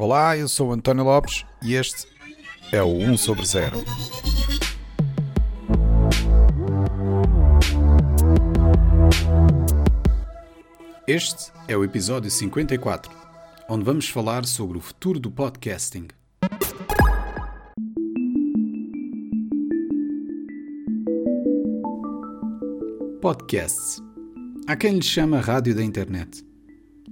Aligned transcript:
Olá, 0.00 0.36
eu 0.36 0.46
sou 0.46 0.72
António 0.72 1.02
Lopes 1.02 1.44
e 1.60 1.74
este 1.74 2.06
é 2.70 2.80
o 2.80 2.86
1 2.86 3.16
sobre 3.16 3.44
0. 3.44 3.78
Este 11.04 11.50
é 11.66 11.76
o 11.76 11.82
episódio 11.82 12.30
54, 12.30 13.10
onde 13.68 13.84
vamos 13.84 14.08
falar 14.08 14.46
sobre 14.46 14.78
o 14.78 14.80
futuro 14.80 15.18
do 15.18 15.32
podcasting. 15.32 16.06
Podcasts. 23.20 24.00
Há 24.68 24.76
quem 24.76 24.92
lhe 24.92 25.02
chama 25.02 25.40
rádio 25.40 25.74
da 25.74 25.82
internet. 25.82 26.47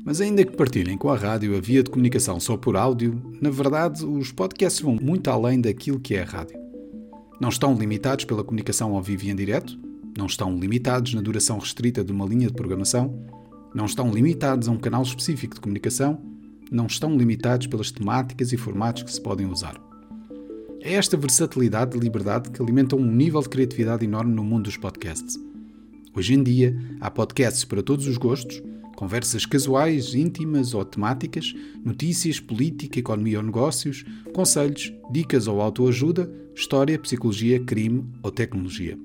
Mas 0.07 0.21
ainda 0.21 0.45
que 0.45 0.57
partilhem 0.57 0.97
com 0.97 1.11
a 1.11 1.17
rádio 1.17 1.57
a 1.57 1.61
via 1.61 1.83
de 1.83 1.91
comunicação 1.91 2.39
só 2.39 2.57
por 2.57 2.77
áudio, 2.77 3.21
na 3.43 3.51
verdade 3.51 4.07
os 4.07 4.31
podcasts 4.31 4.81
vão 4.81 4.97
muito 5.03 5.29
além 5.29 5.61
daquilo 5.61 5.99
que 5.99 6.15
é 6.15 6.23
a 6.23 6.25
rádio. 6.25 6.57
Não 7.41 7.49
estão 7.49 7.75
limitados 7.75 8.25
pela 8.25 8.45
comunicação 8.45 8.95
ao 8.95 9.03
vivo 9.03 9.25
e 9.25 9.31
em 9.31 9.35
direto, 9.35 9.77
não 10.17 10.27
estão 10.27 10.57
limitados 10.57 11.13
na 11.13 11.21
duração 11.21 11.59
restrita 11.59 12.05
de 12.05 12.13
uma 12.13 12.25
linha 12.25 12.47
de 12.47 12.53
programação, 12.53 13.21
não 13.75 13.85
estão 13.85 14.09
limitados 14.13 14.69
a 14.69 14.71
um 14.71 14.79
canal 14.79 15.03
específico 15.03 15.57
de 15.57 15.61
comunicação, 15.61 16.23
não 16.71 16.87
estão 16.87 17.17
limitados 17.17 17.67
pelas 17.67 17.91
temáticas 17.91 18.53
e 18.53 18.57
formatos 18.57 19.03
que 19.03 19.13
se 19.13 19.21
podem 19.21 19.47
usar. 19.47 19.75
É 20.83 20.95
esta 20.95 21.17
versatilidade 21.17 21.97
e 21.97 22.01
liberdade 22.01 22.53
que 22.53 22.63
alimenta 22.63 22.95
um 22.95 23.05
nível 23.05 23.43
de 23.43 23.49
criatividade 23.49 24.05
enorme 24.05 24.33
no 24.33 24.45
mundo 24.45 24.67
dos 24.67 24.77
podcasts. 24.77 25.37
Hoje 26.15 26.33
em 26.33 26.45
dia, 26.45 26.79
há 27.01 27.11
podcasts 27.11 27.65
para 27.65 27.83
todos 27.83 28.07
os 28.07 28.17
gostos 28.17 28.63
Conversas 28.97 29.45
casuais, 29.45 30.15
íntimas 30.15 30.73
ou 30.73 30.83
temáticas, 30.83 31.55
notícias, 31.85 32.41
política, 32.41 32.99
economia 32.99 33.39
ou 33.39 33.45
negócios, 33.45 34.07
conselhos, 34.35 34.91
dicas 35.13 35.47
ou 35.47 35.61
autoajuda, 35.61 36.33
história, 36.55 36.99
psicologia, 36.99 37.61
crime 37.61 38.07
ou 38.23 38.31
tecnologia. 38.31 38.99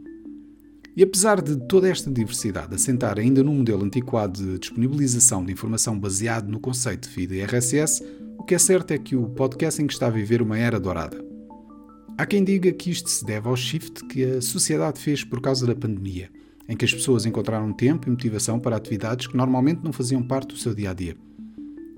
E 0.96 1.04
apesar 1.04 1.42
de 1.42 1.58
toda 1.68 1.90
esta 1.90 2.10
diversidade 2.10 2.74
assentar 2.74 3.20
ainda 3.20 3.44
num 3.44 3.56
modelo 3.56 3.84
antiquado 3.84 4.42
de 4.42 4.60
disponibilização 4.60 5.44
de 5.44 5.52
informação 5.52 6.00
baseado 6.00 6.50
no 6.50 6.60
conceito 6.60 7.10
de 7.10 7.14
feed 7.14 7.42
RSS, 7.42 8.02
o 8.38 8.44
que 8.44 8.56
é 8.56 8.60
certo 8.60 8.92
é 8.92 8.98
que 8.98 9.18
o 9.18 9.28
podcasting 9.30 9.88
está 9.88 10.08
a 10.08 10.10
viver 10.10 10.42
uma 10.42 10.58
era 10.58 10.80
dourada. 10.80 11.22
Há 12.18 12.26
quem 12.26 12.46
diga 12.46 12.72
que 12.72 12.92
isto 12.92 13.10
se 13.10 13.26
deve 13.26 13.50
ao 13.50 13.58
shift 13.58 14.06
que 14.06 14.24
a 14.24 14.42
sociedade 14.42 15.00
fez 15.00 15.24
por 15.26 15.42
causa 15.42 15.68
da 15.68 15.76
pandemia– 15.76 16.30
em 16.68 16.76
que 16.76 16.86
as 16.86 16.94
pessoas 16.94 17.26
encontraram 17.26 17.74
tempo 17.74 18.08
e 18.08 18.12
motivação 18.12 18.60
para 18.60 18.76
atividades 18.76 19.28
que 19.28 19.38
normalmente 19.38 19.84
não 19.84 19.92
faziam 19.92 20.22
parte 20.22 20.50
do 20.50 20.58
seu 20.58 20.74
dia 20.74 20.92
a 20.92 20.94
dia. 20.94 21.16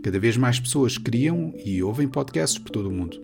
Cada 0.04 0.20
vez 0.20 0.36
mais 0.36 0.60
pessoas 0.60 0.98
criam 0.98 1.54
e 1.64 1.82
ouvem 1.82 2.08
podcasts 2.08 2.60
por 2.60 2.70
todo 2.70 2.90
o 2.90 2.92
mundo. 2.92 3.22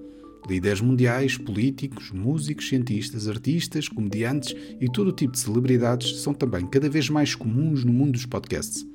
Líderes 0.48 0.82
mundiais, 0.82 1.38
políticos, 1.38 2.12
músicos, 2.12 2.70
cientistas, 2.70 3.28
artistas, 3.28 3.90
comediantes 3.90 4.56
e 4.80 4.90
todo 4.90 5.10
o 5.10 5.14
tipo 5.14 5.34
de 5.34 5.40
celebridades 5.40 6.22
são 6.22 6.34
também 6.34 6.66
cada 6.66 6.90
vez 6.90 7.10
mais 7.10 7.36
comuns 7.36 7.84
no 7.84 7.92
mundo 7.92 8.14
dos 8.14 8.26
podcasts. 8.26 8.86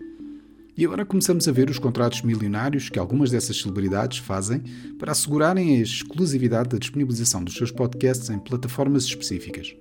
E 0.77 0.85
agora 0.85 1.05
começamos 1.05 1.47
a 1.47 1.53
ver 1.53 1.71
os 1.71 1.79
contratos 1.79 2.23
milionários 2.23 2.89
que 2.89 2.99
algumas 2.99 3.31
dessas 3.31 3.61
celebridades 3.61 4.19
fazem 4.19 4.61
para 4.99 5.13
assegurarem 5.13 5.77
a 5.77 5.83
exclusividade 5.83 6.71
da 6.71 6.79
disponibilização 6.79 7.45
dos 7.45 7.55
seus 7.55 7.71
podcasts 7.71 8.29
em 8.31 8.39
plataformas 8.39 9.05
específicas. 9.05 9.77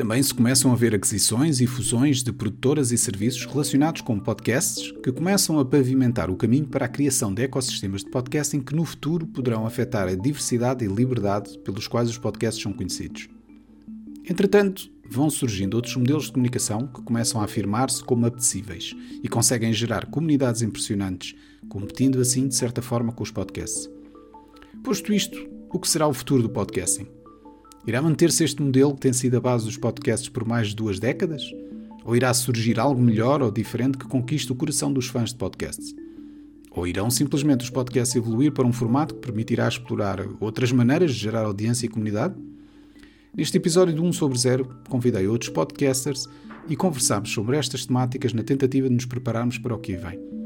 Também 0.00 0.22
se 0.22 0.32
começam 0.32 0.72
a 0.72 0.74
ver 0.74 0.94
aquisições 0.94 1.60
e 1.60 1.66
fusões 1.66 2.22
de 2.22 2.32
produtoras 2.32 2.90
e 2.90 2.96
serviços 2.96 3.44
relacionados 3.44 4.00
com 4.00 4.18
podcasts 4.18 4.90
que 5.02 5.12
começam 5.12 5.58
a 5.58 5.64
pavimentar 5.64 6.30
o 6.30 6.36
caminho 6.36 6.66
para 6.66 6.86
a 6.86 6.88
criação 6.88 7.34
de 7.34 7.42
ecossistemas 7.42 8.02
de 8.02 8.08
podcasting 8.08 8.62
que 8.62 8.74
no 8.74 8.86
futuro 8.86 9.26
poderão 9.26 9.66
afetar 9.66 10.08
a 10.08 10.14
diversidade 10.14 10.86
e 10.86 10.88
liberdade 10.88 11.58
pelos 11.58 11.86
quais 11.86 12.08
os 12.08 12.16
podcasts 12.16 12.62
são 12.62 12.72
conhecidos. 12.72 13.28
Entretanto, 14.26 14.90
vão 15.06 15.28
surgindo 15.28 15.74
outros 15.74 15.94
modelos 15.96 16.24
de 16.24 16.32
comunicação 16.32 16.86
que 16.86 17.02
começam 17.02 17.38
a 17.38 17.44
afirmar-se 17.44 18.02
como 18.02 18.24
apetecíveis 18.24 18.96
e 19.22 19.28
conseguem 19.28 19.70
gerar 19.70 20.06
comunidades 20.06 20.62
impressionantes, 20.62 21.34
competindo 21.68 22.18
assim 22.22 22.48
de 22.48 22.54
certa 22.54 22.80
forma 22.80 23.12
com 23.12 23.22
os 23.22 23.30
podcasts. 23.30 23.86
Posto 24.82 25.12
isto, 25.12 25.46
o 25.68 25.78
que 25.78 25.90
será 25.90 26.08
o 26.08 26.14
futuro 26.14 26.42
do 26.42 26.48
podcasting? 26.48 27.19
Irá 27.86 28.02
manter-se 28.02 28.44
este 28.44 28.62
modelo 28.62 28.94
que 28.94 29.00
tem 29.00 29.12
sido 29.12 29.36
a 29.36 29.40
base 29.40 29.64
dos 29.64 29.76
podcasts 29.76 30.28
por 30.28 30.44
mais 30.44 30.68
de 30.68 30.76
duas 30.76 30.98
décadas? 30.98 31.42
Ou 32.04 32.14
irá 32.14 32.32
surgir 32.34 32.78
algo 32.78 33.00
melhor 33.00 33.42
ou 33.42 33.50
diferente 33.50 33.96
que 33.96 34.06
conquiste 34.06 34.52
o 34.52 34.54
coração 34.54 34.92
dos 34.92 35.06
fãs 35.06 35.30
de 35.30 35.36
podcasts? 35.36 35.94
Ou 36.70 36.86
irão 36.86 37.10
simplesmente 37.10 37.64
os 37.64 37.70
podcasts 37.70 38.14
evoluir 38.14 38.52
para 38.52 38.66
um 38.66 38.72
formato 38.72 39.14
que 39.14 39.20
permitirá 39.20 39.66
explorar 39.66 40.20
outras 40.40 40.70
maneiras 40.72 41.14
de 41.14 41.20
gerar 41.20 41.44
audiência 41.44 41.86
e 41.86 41.88
comunidade? 41.88 42.34
Neste 43.34 43.56
episódio 43.56 43.94
de 43.94 44.00
1 44.00 44.12
sobre 44.12 44.38
0, 44.38 44.68
convidei 44.88 45.26
outros 45.26 45.50
podcasters 45.50 46.28
e 46.68 46.76
conversámos 46.76 47.32
sobre 47.32 47.56
estas 47.56 47.86
temáticas 47.86 48.32
na 48.32 48.42
tentativa 48.42 48.88
de 48.88 48.94
nos 48.94 49.06
prepararmos 49.06 49.56
para 49.56 49.74
o 49.74 49.78
que 49.78 49.96
vem. 49.96 50.39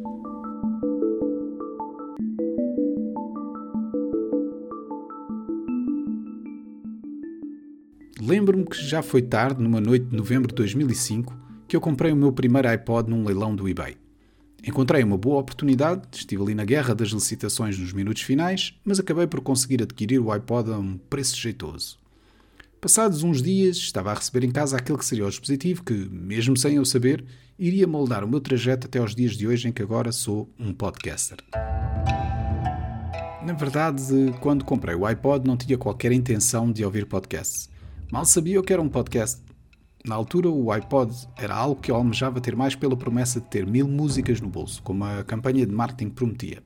Lembro-me 8.26 8.64
que 8.64 8.82
já 8.82 9.02
foi 9.02 9.20
tarde, 9.20 9.62
numa 9.62 9.82
noite 9.82 10.06
de 10.06 10.16
novembro 10.16 10.48
de 10.48 10.54
2005, 10.54 11.38
que 11.68 11.76
eu 11.76 11.80
comprei 11.80 12.10
o 12.10 12.16
meu 12.16 12.32
primeiro 12.32 12.66
iPod 12.68 13.10
num 13.10 13.22
leilão 13.22 13.54
do 13.54 13.68
eBay. 13.68 13.98
Encontrei 14.66 15.04
uma 15.04 15.18
boa 15.18 15.40
oportunidade, 15.40 16.08
estive 16.10 16.42
ali 16.42 16.54
na 16.54 16.64
guerra 16.64 16.94
das 16.94 17.08
licitações 17.08 17.78
nos 17.78 17.92
minutos 17.92 18.22
finais, 18.22 18.80
mas 18.82 18.98
acabei 18.98 19.26
por 19.26 19.42
conseguir 19.42 19.82
adquirir 19.82 20.20
o 20.20 20.32
iPod 20.32 20.70
a 20.70 20.78
um 20.78 20.96
preço 20.96 21.36
jeitoso. 21.36 21.98
Passados 22.80 23.22
uns 23.22 23.42
dias, 23.42 23.76
estava 23.76 24.10
a 24.10 24.14
receber 24.14 24.42
em 24.42 24.50
casa 24.50 24.78
aquele 24.78 24.96
que 24.96 25.04
seria 25.04 25.26
o 25.26 25.28
dispositivo 25.28 25.84
que, 25.84 25.92
mesmo 25.92 26.56
sem 26.56 26.76
eu 26.76 26.84
saber, 26.86 27.22
iria 27.58 27.86
moldar 27.86 28.24
o 28.24 28.28
meu 28.28 28.40
trajeto 28.40 28.86
até 28.86 29.00
aos 29.00 29.14
dias 29.14 29.36
de 29.36 29.46
hoje 29.46 29.68
em 29.68 29.72
que 29.72 29.82
agora 29.82 30.10
sou 30.12 30.48
um 30.58 30.72
podcaster. 30.72 31.36
Na 33.44 33.52
verdade, 33.52 34.02
quando 34.40 34.64
comprei 34.64 34.94
o 34.94 35.04
iPod 35.04 35.46
não 35.46 35.58
tinha 35.58 35.76
qualquer 35.76 36.10
intenção 36.10 36.72
de 36.72 36.82
ouvir 36.82 37.04
podcasts. 37.04 37.73
Mal 38.12 38.24
sabia 38.24 38.60
o 38.60 38.62
que 38.62 38.72
era 38.72 38.80
um 38.80 38.88
podcast. 38.88 39.42
Na 40.04 40.14
altura, 40.14 40.48
o 40.48 40.70
iPod 40.70 41.12
era 41.36 41.54
algo 41.54 41.80
que 41.80 41.90
eu 41.90 41.96
almejava 41.96 42.40
ter 42.40 42.54
mais 42.54 42.74
pela 42.74 42.96
promessa 42.96 43.40
de 43.40 43.46
ter 43.48 43.66
mil 43.66 43.88
músicas 43.88 44.40
no 44.40 44.48
bolso, 44.48 44.82
como 44.82 45.04
a 45.04 45.24
campanha 45.24 45.66
de 45.66 45.72
marketing 45.72 46.10
prometia. 46.10 46.62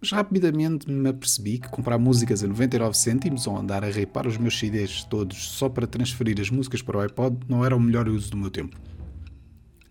Mas 0.00 0.10
rapidamente 0.10 0.90
me 0.90 1.08
apercebi 1.08 1.58
que 1.58 1.68
comprar 1.68 1.98
músicas 1.98 2.42
a 2.42 2.46
99 2.46 2.96
cêntimos 2.96 3.46
ou 3.46 3.56
andar 3.56 3.84
a 3.84 3.90
reparar 3.90 4.28
os 4.28 4.38
meus 4.38 4.58
CDs 4.58 5.04
todos 5.04 5.50
só 5.50 5.68
para 5.68 5.86
transferir 5.86 6.40
as 6.40 6.50
músicas 6.50 6.82
para 6.82 6.98
o 6.98 7.00
iPod 7.00 7.38
não 7.48 7.64
era 7.64 7.76
o 7.76 7.80
melhor 7.80 8.08
uso 8.08 8.30
do 8.30 8.36
meu 8.36 8.50
tempo. 8.50 8.76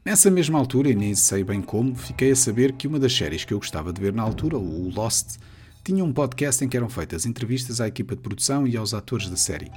Nessa 0.06 0.30
mesma 0.30 0.60
altura, 0.60 0.90
e 0.90 0.96
nem 0.96 1.16
sei 1.16 1.44
bem 1.44 1.62
como, 1.62 1.96
fiquei 1.96 2.32
a 2.32 2.36
saber 2.36 2.74
que 2.74 2.88
uma 2.88 3.00
das 3.00 3.16
séries 3.16 3.46
que 3.46 3.54
eu 3.54 3.60
gostava 3.60 3.94
de 3.94 4.02
ver 4.02 4.12
na 4.12 4.22
altura, 4.22 4.58
o 4.58 4.90
Lost, 4.90 5.38
tinha 5.84 6.04
um 6.04 6.12
podcast 6.12 6.64
em 6.64 6.68
que 6.68 6.76
eram 6.76 6.90
feitas 6.90 7.26
entrevistas 7.26 7.80
à 7.80 7.88
equipa 7.88 8.16
de 8.16 8.22
produção 8.22 8.68
e 8.68 8.76
aos 8.76 8.94
atores 8.94 9.30
da 9.30 9.38
série. 9.38 9.72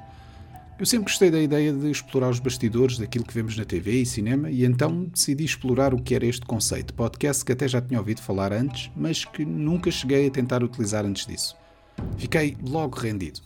Eu 0.78 0.84
sempre 0.84 1.04
gostei 1.04 1.30
da 1.30 1.40
ideia 1.40 1.72
de 1.72 1.90
explorar 1.90 2.28
os 2.28 2.38
bastidores 2.38 2.98
daquilo 2.98 3.24
que 3.24 3.32
vemos 3.32 3.56
na 3.56 3.64
TV 3.64 4.02
e 4.02 4.04
cinema 4.04 4.50
e 4.50 4.62
então 4.62 5.04
decidi 5.04 5.42
explorar 5.42 5.94
o 5.94 6.02
que 6.02 6.14
era 6.14 6.26
este 6.26 6.44
conceito, 6.44 6.92
podcast 6.92 7.42
que 7.42 7.52
até 7.52 7.66
já 7.66 7.80
tinha 7.80 7.98
ouvido 7.98 8.20
falar 8.20 8.52
antes, 8.52 8.90
mas 8.94 9.24
que 9.24 9.42
nunca 9.42 9.90
cheguei 9.90 10.26
a 10.26 10.30
tentar 10.30 10.62
utilizar 10.62 11.06
antes 11.06 11.24
disso. 11.24 11.56
Fiquei 12.18 12.58
logo 12.62 12.94
rendido. 12.98 13.40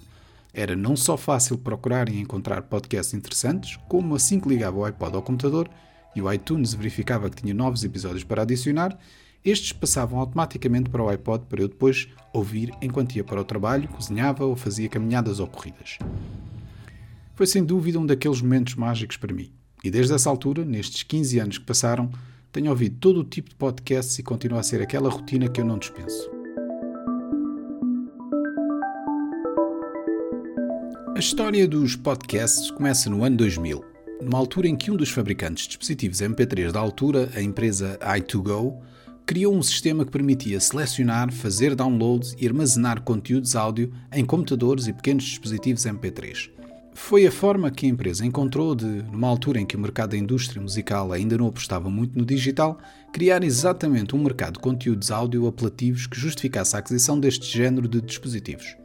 Era 0.52 0.74
não 0.74 0.96
só 0.96 1.16
fácil 1.16 1.56
procurar 1.56 2.08
e 2.08 2.18
encontrar 2.18 2.62
podcasts 2.62 3.14
interessantes, 3.14 3.78
como 3.88 4.16
assim 4.16 4.40
que 4.40 4.48
ligava 4.48 4.78
o 4.78 4.84
iPod 4.84 5.14
ao 5.14 5.22
computador 5.22 5.70
e 6.16 6.20
o 6.20 6.32
iTunes 6.32 6.74
verificava 6.74 7.30
que 7.30 7.42
tinha 7.42 7.54
novos 7.54 7.84
episódios 7.84 8.24
para 8.24 8.42
adicionar, 8.42 8.98
estes 9.44 9.72
passavam 9.72 10.18
automaticamente 10.18 10.90
para 10.90 11.04
o 11.04 11.08
iPod 11.08 11.44
para 11.48 11.62
eu 11.62 11.68
depois 11.68 12.08
ouvir 12.32 12.72
enquanto 12.82 13.14
ia 13.14 13.22
para 13.22 13.40
o 13.40 13.44
trabalho, 13.44 13.86
cozinhava 13.86 14.44
ou 14.44 14.56
fazia 14.56 14.88
caminhadas 14.88 15.38
ou 15.38 15.46
corridas. 15.46 15.96
Foi 17.40 17.46
sem 17.46 17.64
dúvida 17.64 17.98
um 17.98 18.04
daqueles 18.04 18.42
momentos 18.42 18.74
mágicos 18.74 19.16
para 19.16 19.32
mim. 19.32 19.50
E 19.82 19.90
desde 19.90 20.12
essa 20.12 20.28
altura, 20.28 20.62
nestes 20.62 21.02
15 21.04 21.38
anos 21.38 21.56
que 21.56 21.64
passaram, 21.64 22.10
tenho 22.52 22.68
ouvido 22.68 22.98
todo 23.00 23.20
o 23.20 23.24
tipo 23.24 23.48
de 23.48 23.54
podcasts 23.54 24.18
e 24.18 24.22
continua 24.22 24.60
a 24.60 24.62
ser 24.62 24.82
aquela 24.82 25.08
rotina 25.08 25.48
que 25.48 25.58
eu 25.58 25.64
não 25.64 25.78
dispenso. 25.78 26.30
A 31.16 31.18
história 31.18 31.66
dos 31.66 31.96
podcasts 31.96 32.70
começa 32.70 33.08
no 33.08 33.24
ano 33.24 33.38
2000, 33.38 33.82
numa 34.20 34.36
altura 34.36 34.68
em 34.68 34.76
que 34.76 34.90
um 34.90 34.96
dos 34.96 35.08
fabricantes 35.08 35.62
de 35.62 35.68
dispositivos 35.70 36.18
MP3 36.18 36.70
da 36.70 36.80
altura, 36.80 37.30
a 37.34 37.40
empresa 37.40 37.98
i2Go, 38.02 38.76
criou 39.24 39.56
um 39.56 39.62
sistema 39.62 40.04
que 40.04 40.10
permitia 40.10 40.60
selecionar, 40.60 41.32
fazer 41.32 41.74
downloads 41.74 42.36
e 42.38 42.46
armazenar 42.46 43.00
conteúdos 43.00 43.56
áudio 43.56 43.90
em 44.12 44.26
computadores 44.26 44.88
e 44.88 44.92
pequenos 44.92 45.24
dispositivos 45.24 45.86
MP3 45.86 46.59
Foi 47.02 47.26
a 47.26 47.32
forma 47.32 47.72
que 47.72 47.86
a 47.86 47.88
empresa 47.88 48.24
encontrou 48.24 48.72
de, 48.72 48.84
numa 48.84 49.26
altura 49.26 49.58
em 49.58 49.66
que 49.66 49.74
o 49.74 49.80
mercado 49.80 50.10
da 50.10 50.16
indústria 50.16 50.62
musical 50.62 51.12
ainda 51.12 51.36
não 51.36 51.48
apostava 51.48 51.90
muito 51.90 52.16
no 52.16 52.24
digital, 52.24 52.78
criar 53.12 53.42
exatamente 53.42 54.14
um 54.14 54.22
mercado 54.22 54.52
de 54.52 54.58
conteúdos 54.60 55.10
áudio 55.10 55.48
apelativos 55.48 56.06
que 56.06 56.16
justificasse 56.16 56.76
a 56.76 56.78
aquisição 56.78 57.18
deste 57.18 57.46
género 57.46 57.88
de 57.88 58.00
dispositivos. 58.00 58.76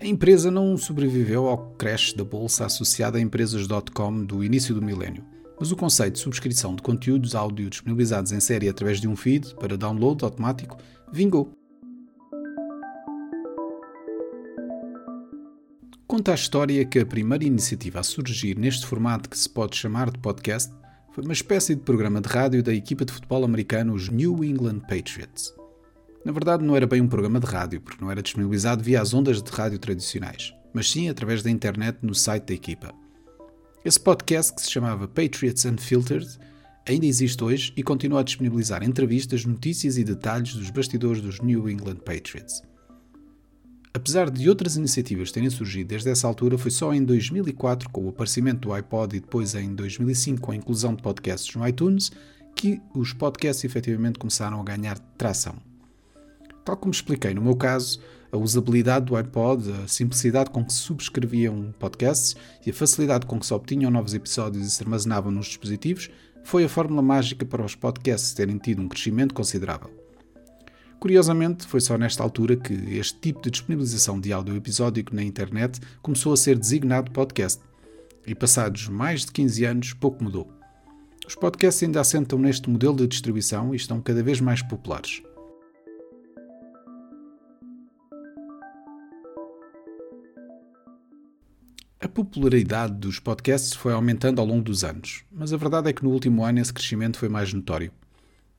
A 0.00 0.06
empresa 0.06 0.50
não 0.50 0.76
sobreviveu 0.76 1.46
ao 1.46 1.72
crash 1.78 2.14
da 2.14 2.24
bolsa 2.24 2.66
associada 2.66 3.16
a 3.16 3.20
empresas 3.20 3.64
.com 3.94 4.24
do 4.24 4.42
início 4.42 4.74
do 4.74 4.82
milénio, 4.82 5.24
mas 5.60 5.70
o 5.70 5.76
conceito 5.76 6.14
de 6.14 6.20
subscrição 6.20 6.74
de 6.74 6.82
conteúdos 6.82 7.36
áudio 7.36 7.70
disponibilizados 7.70 8.32
em 8.32 8.40
série 8.40 8.68
através 8.68 9.00
de 9.00 9.06
um 9.06 9.14
feed 9.14 9.54
para 9.54 9.76
download 9.76 10.24
automático 10.24 10.78
vingou. 11.12 11.63
Conta 16.06 16.32
a 16.32 16.34
história 16.34 16.84
que 16.84 16.98
a 16.98 17.06
primeira 17.06 17.44
iniciativa 17.44 18.00
a 18.00 18.02
surgir 18.02 18.58
neste 18.58 18.86
formato 18.86 19.28
que 19.28 19.38
se 19.38 19.48
pode 19.48 19.74
chamar 19.74 20.10
de 20.10 20.18
podcast 20.18 20.70
foi 21.14 21.24
uma 21.24 21.32
espécie 21.32 21.74
de 21.74 21.80
programa 21.80 22.20
de 22.20 22.28
rádio 22.28 22.62
da 22.62 22.74
equipa 22.74 23.06
de 23.06 23.12
futebol 23.12 23.42
americano, 23.42 23.94
os 23.94 24.10
New 24.10 24.44
England 24.44 24.80
Patriots. 24.80 25.54
Na 26.22 26.30
verdade, 26.30 26.62
não 26.62 26.76
era 26.76 26.86
bem 26.86 27.00
um 27.00 27.08
programa 27.08 27.40
de 27.40 27.46
rádio, 27.46 27.80
porque 27.80 28.04
não 28.04 28.10
era 28.10 28.22
disponibilizado 28.22 28.84
via 28.84 29.00
as 29.00 29.14
ondas 29.14 29.42
de 29.42 29.50
rádio 29.50 29.78
tradicionais, 29.78 30.52
mas 30.74 30.90
sim 30.90 31.08
através 31.08 31.42
da 31.42 31.50
internet 31.50 31.98
no 32.02 32.14
site 32.14 32.44
da 32.48 32.54
equipa. 32.54 32.92
Esse 33.82 33.98
podcast, 33.98 34.54
que 34.54 34.60
se 34.60 34.70
chamava 34.70 35.08
Patriots 35.08 35.64
Unfiltered, 35.64 36.38
ainda 36.86 37.06
existe 37.06 37.42
hoje 37.42 37.72
e 37.78 37.82
continua 37.82 38.20
a 38.20 38.24
disponibilizar 38.24 38.82
entrevistas, 38.82 39.46
notícias 39.46 39.96
e 39.96 40.04
detalhes 40.04 40.54
dos 40.54 40.68
bastidores 40.68 41.22
dos 41.22 41.40
New 41.40 41.66
England 41.68 41.96
Patriots. 42.04 42.62
Apesar 43.96 44.28
de 44.28 44.48
outras 44.48 44.76
iniciativas 44.76 45.30
terem 45.30 45.48
surgido 45.48 45.90
desde 45.90 46.10
essa 46.10 46.26
altura, 46.26 46.58
foi 46.58 46.72
só 46.72 46.92
em 46.92 47.04
2004, 47.04 47.88
com 47.90 48.04
o 48.04 48.08
aparecimento 48.08 48.62
do 48.62 48.72
iPod 48.72 49.16
e 49.16 49.20
depois 49.20 49.54
em 49.54 49.72
2005 49.72 50.40
com 50.40 50.50
a 50.50 50.56
inclusão 50.56 50.96
de 50.96 51.00
podcasts 51.00 51.54
no 51.54 51.66
iTunes, 51.66 52.10
que 52.56 52.82
os 52.92 53.12
podcasts 53.12 53.64
efetivamente 53.64 54.18
começaram 54.18 54.60
a 54.60 54.64
ganhar 54.64 54.98
tração. 55.16 55.54
Tal 56.64 56.76
como 56.76 56.92
expliquei 56.92 57.34
no 57.34 57.40
meu 57.40 57.54
caso, 57.54 58.00
a 58.32 58.36
usabilidade 58.36 59.06
do 59.06 59.14
iPod, 59.14 59.70
a 59.84 59.86
simplicidade 59.86 60.50
com 60.50 60.64
que 60.64 60.72
se 60.72 60.80
subscreviam 60.80 61.72
podcasts 61.78 62.34
e 62.66 62.70
a 62.70 62.74
facilidade 62.74 63.26
com 63.26 63.38
que 63.38 63.46
se 63.46 63.54
obtinham 63.54 63.92
novos 63.92 64.12
episódios 64.12 64.66
e 64.66 64.70
se 64.72 64.82
armazenavam 64.82 65.30
nos 65.30 65.46
dispositivos 65.46 66.10
foi 66.42 66.64
a 66.64 66.68
fórmula 66.68 67.00
mágica 67.00 67.46
para 67.46 67.64
os 67.64 67.76
podcasts 67.76 68.34
terem 68.34 68.58
tido 68.58 68.82
um 68.82 68.88
crescimento 68.88 69.32
considerável. 69.32 70.03
Curiosamente, 71.04 71.66
foi 71.66 71.82
só 71.82 71.98
nesta 71.98 72.22
altura 72.22 72.56
que 72.56 72.72
este 72.72 73.18
tipo 73.20 73.42
de 73.42 73.50
disponibilização 73.50 74.18
de 74.18 74.32
áudio 74.32 74.56
episódico 74.56 75.14
na 75.14 75.22
internet 75.22 75.78
começou 76.00 76.32
a 76.32 76.36
ser 76.38 76.58
designado 76.58 77.10
podcast. 77.10 77.60
E 78.26 78.34
passados 78.34 78.88
mais 78.88 79.26
de 79.26 79.32
15 79.32 79.64
anos, 79.66 79.92
pouco 79.92 80.24
mudou. 80.24 80.50
Os 81.28 81.34
podcasts 81.34 81.82
ainda 81.82 82.00
assentam 82.00 82.38
neste 82.38 82.70
modelo 82.70 82.96
de 82.96 83.06
distribuição 83.06 83.74
e 83.74 83.76
estão 83.76 84.00
cada 84.00 84.22
vez 84.22 84.40
mais 84.40 84.62
populares. 84.62 85.22
A 92.00 92.08
popularidade 92.08 92.94
dos 92.94 93.18
podcasts 93.18 93.74
foi 93.74 93.92
aumentando 93.92 94.40
ao 94.40 94.46
longo 94.46 94.62
dos 94.62 94.82
anos, 94.82 95.22
mas 95.30 95.52
a 95.52 95.58
verdade 95.58 95.90
é 95.90 95.92
que 95.92 96.02
no 96.02 96.12
último 96.12 96.42
ano 96.42 96.60
esse 96.60 96.72
crescimento 96.72 97.18
foi 97.18 97.28
mais 97.28 97.52
notório 97.52 97.92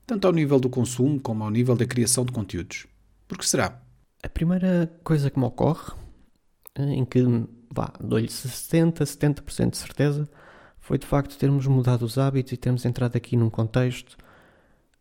tanto 0.06 0.28
ao 0.28 0.34
nível 0.34 0.60
do 0.60 0.69
consumo 0.69 1.19
como 1.19 1.44
ao 1.44 1.50
nível 1.50 1.75
da 1.75 1.86
criação 1.86 2.25
de 2.25 2.31
conteúdos. 2.31 2.86
Por 3.28 3.38
que 3.38 3.48
será? 3.48 3.81
A 4.22 4.30
primeira 4.30 4.92
coisa 5.04 5.30
que 5.30 5.40
me 5.40 5.46
ocorre, 5.46 5.94
eh, 6.75 6.94
em 6.94 7.06
que 7.06 7.24
vá, 7.74 7.94
dou-lhe 8.00 8.30
60, 8.30 9.04
70% 9.04 9.72
de 9.72 9.78
certeza, 9.78 10.30
foi 10.80 10.98
de 10.98 11.06
facto 11.06 11.38
termos 11.38 11.66
mudado 11.68 12.04
os 12.04 12.18
hábitos 12.18 12.54
e 12.54 12.57
termos 12.57 12.86
entrado 12.86 13.16
aqui 13.16 13.36
num 13.36 13.50
contexto 13.50 14.18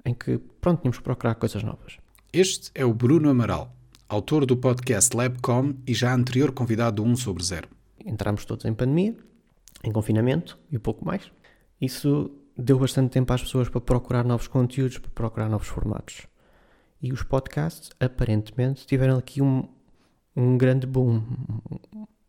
em 0.05 0.15
que, 0.15 0.39
pronto, 0.61 0.81
tínhamos 0.81 0.99
que 0.99 1.05
procurar 1.05 1.35
coisas 1.35 1.63
novas. 1.63 1.99
Este 2.33 2.71
é 2.75 2.85
o 2.85 2.93
Bruno 2.93 3.29
Amaral, 3.31 3.75
autor 4.09 4.45
do 4.45 4.57
podcast 4.57 5.17
Labcom 5.17 5.75
e 5.87 5.95
já 5.95 6.15
anterior 6.15 6.53
convidado 6.53 7.03
do 7.03 7.09
1 7.09 7.17
sobre 7.17 7.43
0. 7.43 7.69
Entramos 8.05 8.45
todos 8.45 8.65
em 8.65 8.75
pandemia, 8.75 9.17
em 9.83 9.93
confinamento 9.93 10.59
e 10.71 10.79
pouco 10.79 11.05
mais. 11.05 11.31
Isso 11.81 12.31
deu 12.57 12.79
bastante 12.79 13.11
tempo 13.11 13.33
às 13.33 13.43
pessoas 13.43 13.69
para 13.69 13.81
procurar 13.81 14.25
novos 14.25 14.47
conteúdos, 14.47 14.99
para 14.99 15.11
procurar 15.11 15.49
novos 15.49 15.69
formatos. 15.69 16.23
E 17.03 17.13
os 17.13 17.23
podcasts, 17.23 17.91
aparentemente, 18.01 18.87
tiveram 18.87 19.19
aqui 19.19 19.43
um, 19.43 19.69
um 20.35 20.57
grande 20.57 20.87
boom, 20.87 21.23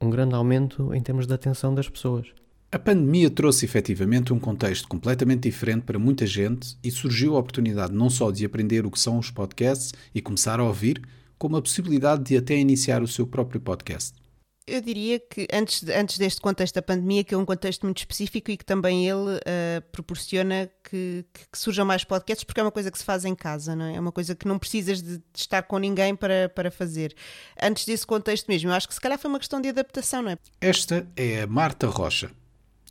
um 0.02 0.10
grande 0.10 0.36
aumento 0.36 0.94
em 0.94 1.02
termos 1.02 1.28
de 1.28 1.34
atenção 1.34 1.74
das 1.74 1.88
pessoas. 1.88 2.28
A 2.72 2.80
pandemia 2.80 3.30
trouxe 3.30 3.64
efetivamente 3.64 4.34
um 4.34 4.40
contexto 4.40 4.88
completamente 4.88 5.44
diferente 5.44 5.84
para 5.84 5.98
muita 5.98 6.26
gente 6.26 6.78
e 6.84 6.92
surgiu 6.92 7.36
a 7.36 7.40
oportunidade 7.40 7.94
não 7.94 8.10
só 8.10 8.32
de 8.32 8.44
aprender 8.44 8.86
o 8.86 8.92
que 8.92 9.00
são 9.00 9.18
os 9.18 9.32
podcasts 9.32 9.94
e 10.14 10.22
começar 10.22 10.60
a 10.60 10.64
ouvir, 10.64 11.02
como 11.38 11.56
a 11.56 11.62
possibilidade 11.62 12.24
de 12.24 12.38
até 12.38 12.58
iniciar 12.58 13.02
o 13.02 13.08
seu 13.08 13.26
próprio 13.26 13.62
podcast 13.62 14.25
eu 14.68 14.82
diria 14.82 15.20
que 15.20 15.48
antes, 15.54 15.88
antes 15.90 16.18
deste 16.18 16.42
contexto 16.42 16.76
da 16.76 16.82
pandemia, 16.82 17.24
que 17.24 17.36
é 17.36 17.38
um 17.38 17.46
contexto 17.46 17.84
muito 17.84 18.00
específico 18.00 18.50
e 18.50 18.58
que 18.58 18.66
também 18.66 19.08
ele 19.08 19.36
uh, 19.36 19.82
proporciona 19.92 20.70
que, 20.84 21.24
que, 21.34 21.58
surjam 21.58 21.86
mais 21.86 22.04
podcasts, 22.04 22.44
porque 22.44 22.60
é 22.60 22.64
uma 22.64 22.72
coisa 22.72 22.90
que 22.90 22.98
se 22.98 23.04
faz 23.04 23.26
em 23.26 23.36
casa, 23.36 23.76
não 23.76 23.86
é? 23.86 23.96
É 23.96 24.00
uma 24.00 24.12
coisa 24.12 24.34
que 24.34 24.48
não 24.48 24.58
precisas 24.58 25.02
de, 25.02 25.18
de, 25.18 25.24
estar 25.36 25.62
com 25.64 25.78
ninguém 25.78 26.16
para, 26.16 26.50
para 26.50 26.72
fazer. 26.72 27.16
Antes 27.62 27.86
desse 27.86 28.08
contexto 28.08 28.48
mesmo, 28.48 28.70
eu 28.70 28.74
acho 28.74 28.88
que 28.88 28.94
se 28.94 29.02
calhar 29.02 29.20
foi 29.20 29.30
uma 29.30 29.40
questão 29.40 29.62
de 29.62 29.70
adaptação, 29.70 30.24
não 30.24 30.32
é? 30.32 30.38
Esta 30.60 31.08
é 31.16 31.44
a 31.44 31.48
Marta 31.48 31.88
Rocha. 31.88 32.32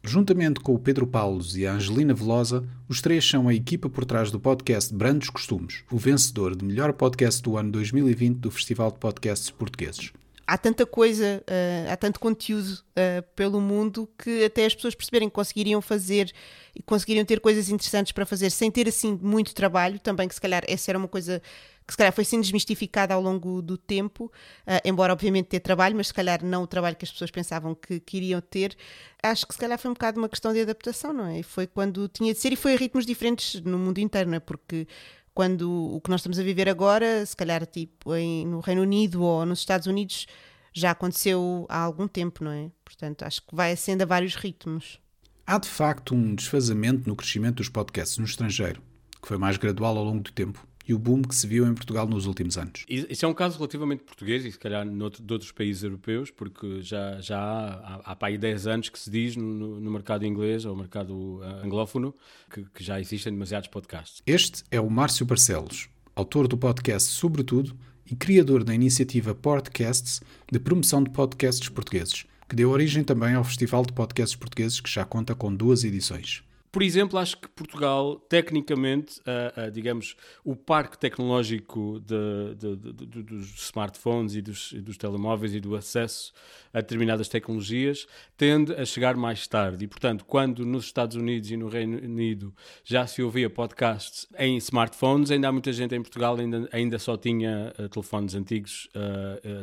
Juntamente 0.06 0.60
com 0.60 0.74
o 0.74 0.78
Pedro 0.78 1.06
Paulos 1.06 1.56
e 1.56 1.66
a 1.66 1.72
Angelina 1.72 2.12
Velosa, 2.12 2.62
os 2.88 3.00
três 3.00 3.26
são 3.26 3.48
a 3.48 3.54
equipa 3.54 3.88
por 3.88 4.04
trás 4.04 4.30
do 4.30 4.38
podcast 4.38 4.94
Brandos 4.94 5.30
Costumes, 5.30 5.82
o 5.90 5.96
vencedor 5.96 6.54
de 6.54 6.62
melhor 6.64 6.92
podcast 6.92 7.42
do 7.42 7.56
ano 7.56 7.72
2020 7.72 8.36
do 8.36 8.50
Festival 8.50 8.92
de 8.92 8.98
Podcasts 8.98 9.50
Portugueses 9.50 10.12
há 10.46 10.58
tanta 10.58 10.84
coisa, 10.84 11.42
uh, 11.48 11.92
há 11.92 11.96
tanto 11.96 12.20
conteúdo 12.20 12.72
uh, 12.72 13.22
pelo 13.34 13.60
mundo 13.60 14.08
que 14.18 14.44
até 14.44 14.66
as 14.66 14.74
pessoas 14.74 14.94
perceberem 14.94 15.28
que 15.28 15.34
conseguiriam 15.34 15.80
fazer 15.80 16.32
e 16.74 16.82
conseguiriam 16.82 17.24
ter 17.24 17.40
coisas 17.40 17.68
interessantes 17.68 18.12
para 18.12 18.26
fazer 18.26 18.50
sem 18.50 18.70
ter 18.70 18.88
assim 18.88 19.18
muito 19.20 19.54
trabalho, 19.54 19.98
também 19.98 20.28
que 20.28 20.34
se 20.34 20.40
calhar 20.40 20.62
essa 20.66 20.90
era 20.90 20.98
uma 20.98 21.08
coisa 21.08 21.40
que 21.86 21.92
se 21.92 21.96
calhar 21.98 22.12
foi 22.12 22.24
sendo 22.24 22.42
desmistificada 22.42 23.12
ao 23.12 23.20
longo 23.20 23.60
do 23.60 23.76
tempo, 23.76 24.26
uh, 24.66 24.80
embora 24.84 25.12
obviamente 25.12 25.46
ter 25.46 25.60
trabalho, 25.60 25.94
mas 25.96 26.08
se 26.08 26.14
calhar 26.14 26.42
não 26.42 26.62
o 26.62 26.66
trabalho 26.66 26.96
que 26.96 27.04
as 27.04 27.10
pessoas 27.10 27.30
pensavam 27.30 27.74
que, 27.74 28.00
que 28.00 28.16
iriam 28.16 28.40
ter. 28.40 28.76
Acho 29.22 29.46
que 29.46 29.54
se 29.54 29.60
calhar 29.60 29.78
foi 29.78 29.90
um 29.90 29.94
bocado 29.94 30.18
uma 30.18 30.28
questão 30.28 30.52
de 30.52 30.60
adaptação, 30.60 31.12
não 31.12 31.26
é? 31.26 31.42
Foi 31.42 31.66
quando 31.66 32.08
tinha 32.08 32.32
de 32.32 32.38
ser 32.38 32.52
e 32.52 32.56
foi 32.56 32.74
a 32.74 32.76
ritmos 32.76 33.04
diferentes 33.04 33.60
no 33.62 33.78
mundo 33.78 33.98
inteiro, 33.98 34.30
não 34.30 34.36
é? 34.36 34.40
Porque 34.40 34.86
quando 35.34 35.94
o 35.94 36.00
que 36.00 36.10
nós 36.10 36.20
estamos 36.20 36.38
a 36.38 36.42
viver 36.42 36.68
agora, 36.68 37.26
se 37.26 37.36
calhar 37.36 37.66
tipo 37.66 38.14
em, 38.14 38.46
no 38.46 38.60
Reino 38.60 38.82
Unido 38.82 39.22
ou 39.22 39.44
nos 39.44 39.58
Estados 39.58 39.86
Unidos, 39.86 40.26
já 40.72 40.92
aconteceu 40.92 41.66
há 41.68 41.78
algum 41.78 42.06
tempo, 42.06 42.44
não 42.44 42.52
é? 42.52 42.70
Portanto, 42.84 43.24
acho 43.24 43.42
que 43.42 43.54
vai 43.54 43.74
sendo 43.76 44.02
a 44.02 44.06
vários 44.06 44.34
ritmos. 44.36 45.00
Há 45.46 45.58
de 45.58 45.68
facto 45.68 46.14
um 46.14 46.34
desfazamento 46.34 47.08
no 47.08 47.16
crescimento 47.16 47.56
dos 47.56 47.68
podcasts 47.68 48.16
no 48.16 48.24
estrangeiro, 48.24 48.80
que 49.20 49.28
foi 49.28 49.36
mais 49.36 49.56
gradual 49.56 49.98
ao 49.98 50.04
longo 50.04 50.22
do 50.22 50.32
tempo 50.32 50.66
e 50.86 50.92
o 50.92 50.98
boom 50.98 51.22
que 51.22 51.34
se 51.34 51.46
viu 51.46 51.66
em 51.66 51.74
Portugal 51.74 52.06
nos 52.06 52.26
últimos 52.26 52.58
anos. 52.58 52.84
Isso 52.88 53.24
é 53.24 53.28
um 53.28 53.34
caso 53.34 53.56
relativamente 53.56 54.02
português 54.02 54.44
e 54.44 54.52
se 54.52 54.58
calhar 54.58 54.84
noutro, 54.84 55.22
de 55.22 55.32
outros 55.32 55.50
países 55.50 55.82
europeus, 55.82 56.30
porque 56.30 56.82
já, 56.82 57.20
já 57.20 57.38
há, 57.38 57.94
há, 57.96 58.12
há 58.12 58.16
para 58.16 58.28
aí 58.28 58.38
10 58.38 58.66
anos 58.66 58.88
que 58.88 58.98
se 58.98 59.10
diz 59.10 59.36
no, 59.36 59.80
no 59.80 59.90
mercado 59.90 60.26
inglês 60.26 60.64
ou 60.64 60.76
mercado 60.76 61.40
uh, 61.40 61.64
anglófono 61.64 62.14
que, 62.50 62.64
que, 62.74 62.84
já 62.84 63.00
existem 63.00 63.32
demasiados 63.32 63.68
podcasts. 63.68 64.22
Este 64.26 64.62
é 64.70 64.80
o 64.80 64.90
Márcio 64.90 65.24
Barcelos, 65.24 65.88
autor 66.14 66.46
do 66.46 66.56
podcast 66.56 67.10
Sobretudo 67.10 67.76
e 68.10 68.14
criador 68.14 68.62
da 68.62 68.74
iniciativa 68.74 69.34
Podcasts 69.34 70.20
de 70.50 70.58
promoção 70.58 71.02
de 71.02 71.10
podcasts 71.10 71.68
portugueses, 71.68 72.26
que 72.48 72.54
deu 72.54 72.70
origem 72.70 73.02
também 73.02 73.34
ao 73.34 73.44
Festival 73.44 73.84
de 73.84 73.92
Podcasts 73.92 74.36
Portugueses, 74.36 74.80
que 74.80 74.90
já 74.90 75.04
conta 75.04 75.34
com 75.34 75.54
duas 75.54 75.84
edições. 75.84 76.42
Por 76.74 76.82
exemplo, 76.82 77.20
acho 77.20 77.36
que 77.36 77.46
Portugal, 77.46 78.16
tecnicamente, 78.28 79.20
uh, 79.20 79.68
uh, 79.68 79.70
digamos, 79.70 80.16
o 80.44 80.56
parque 80.56 80.98
tecnológico 80.98 82.00
de, 82.00 82.56
de, 82.56 83.06
de, 83.06 83.22
dos 83.22 83.66
smartphones 83.66 84.34
e 84.34 84.42
dos, 84.42 84.72
e 84.72 84.80
dos, 84.80 84.96
telemóveis 84.96 85.54
e 85.54 85.60
do 85.60 85.76
acesso 85.76 86.32
a 86.72 86.80
determinadas 86.80 87.28
tecnologias 87.28 88.08
tende 88.36 88.72
a 88.72 88.84
chegar 88.84 89.14
mais 89.14 89.46
tarde. 89.46 89.84
E, 89.84 89.86
portanto, 89.86 90.24
quando 90.24 90.66
nos 90.66 90.86
Estados 90.86 91.16
Unidos 91.16 91.48
e 91.48 91.56
no 91.56 91.68
Reino 91.68 91.96
Unido 91.96 92.52
já 92.82 93.06
se 93.06 93.22
ouvia 93.22 93.48
podcasts 93.48 94.26
em 94.36 94.56
smartphones, 94.56 95.30
ainda 95.30 95.46
há 95.46 95.52
muita 95.52 95.72
gente 95.72 95.94
em 95.94 96.02
Portugal 96.02 96.36
ainda, 96.36 96.68
ainda 96.72 96.98
só 96.98 97.16
tinha 97.16 97.72
uh, 97.78 97.88
telefones 97.88 98.34
antigos, 98.34 98.88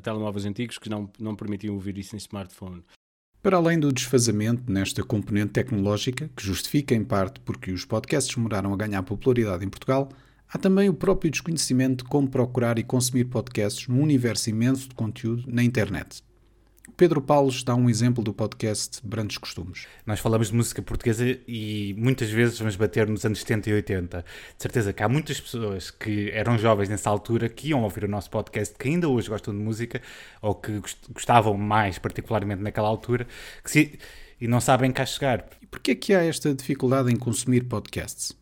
telemóveis 0.01 0.45
antigos 0.45 0.77
que 0.77 0.87
não, 0.87 1.11
não 1.19 1.35
permitiam 1.35 1.73
ouvir 1.73 1.97
isso 1.97 2.15
em 2.15 2.19
smartphone. 2.19 2.81
Para 3.41 3.57
além 3.57 3.79
do 3.79 3.91
desfazamento 3.91 4.71
nesta 4.71 5.03
componente 5.03 5.53
tecnológica, 5.53 6.29
que 6.35 6.45
justifica 6.45 6.93
em 6.93 7.03
parte 7.03 7.39
porque 7.39 7.71
os 7.71 7.83
podcasts 7.83 8.35
demoraram 8.35 8.71
a 8.71 8.77
ganhar 8.77 9.01
popularidade 9.01 9.65
em 9.65 9.69
Portugal, 9.69 10.09
há 10.47 10.59
também 10.59 10.87
o 10.89 10.93
próprio 10.93 11.31
desconhecimento 11.31 12.03
de 12.03 12.09
como 12.11 12.29
procurar 12.29 12.77
e 12.77 12.83
consumir 12.83 13.25
podcasts 13.25 13.87
num 13.87 14.03
universo 14.03 14.51
imenso 14.51 14.89
de 14.89 14.93
conteúdo 14.93 15.45
na 15.47 15.63
internet. 15.63 16.21
Pedro 16.97 17.21
Paulos 17.21 17.63
dá 17.63 17.75
um 17.75 17.89
exemplo 17.89 18.23
do 18.23 18.33
podcast 18.33 18.99
Brandos 19.03 19.37
Costumes. 19.37 19.87
Nós 20.05 20.19
falamos 20.19 20.49
de 20.49 20.55
música 20.55 20.81
portuguesa 20.81 21.37
e 21.47 21.95
muitas 21.97 22.29
vezes 22.29 22.57
vamos 22.57 22.75
bater 22.75 23.07
nos 23.07 23.25
anos 23.25 23.39
70 23.39 23.69
e 23.69 23.73
80. 23.73 24.25
De 24.57 24.61
certeza 24.61 24.93
que 24.93 25.01
há 25.01 25.09
muitas 25.09 25.39
pessoas 25.39 25.91
que 25.91 26.29
eram 26.31 26.57
jovens 26.57 26.89
nessa 26.89 27.09
altura 27.09 27.49
que 27.49 27.69
iam 27.69 27.83
ouvir 27.83 28.03
o 28.03 28.07
nosso 28.07 28.29
podcast, 28.29 28.75
que 28.77 28.87
ainda 28.87 29.07
hoje 29.07 29.29
gostam 29.29 29.53
de 29.53 29.59
música 29.59 30.01
ou 30.41 30.55
que 30.55 30.81
gostavam 31.11 31.55
mais, 31.55 31.97
particularmente 31.97 32.61
naquela 32.61 32.87
altura, 32.87 33.27
que 33.63 33.71
se, 33.71 33.99
e 34.39 34.47
não 34.47 34.61
sabem 34.61 34.91
cá 34.91 35.05
chegar. 35.05 35.47
E 35.61 35.67
porquê 35.67 35.91
é 35.91 35.95
que 35.95 36.13
há 36.13 36.23
esta 36.23 36.53
dificuldade 36.53 37.11
em 37.11 37.15
consumir 37.15 37.65
podcasts? 37.65 38.35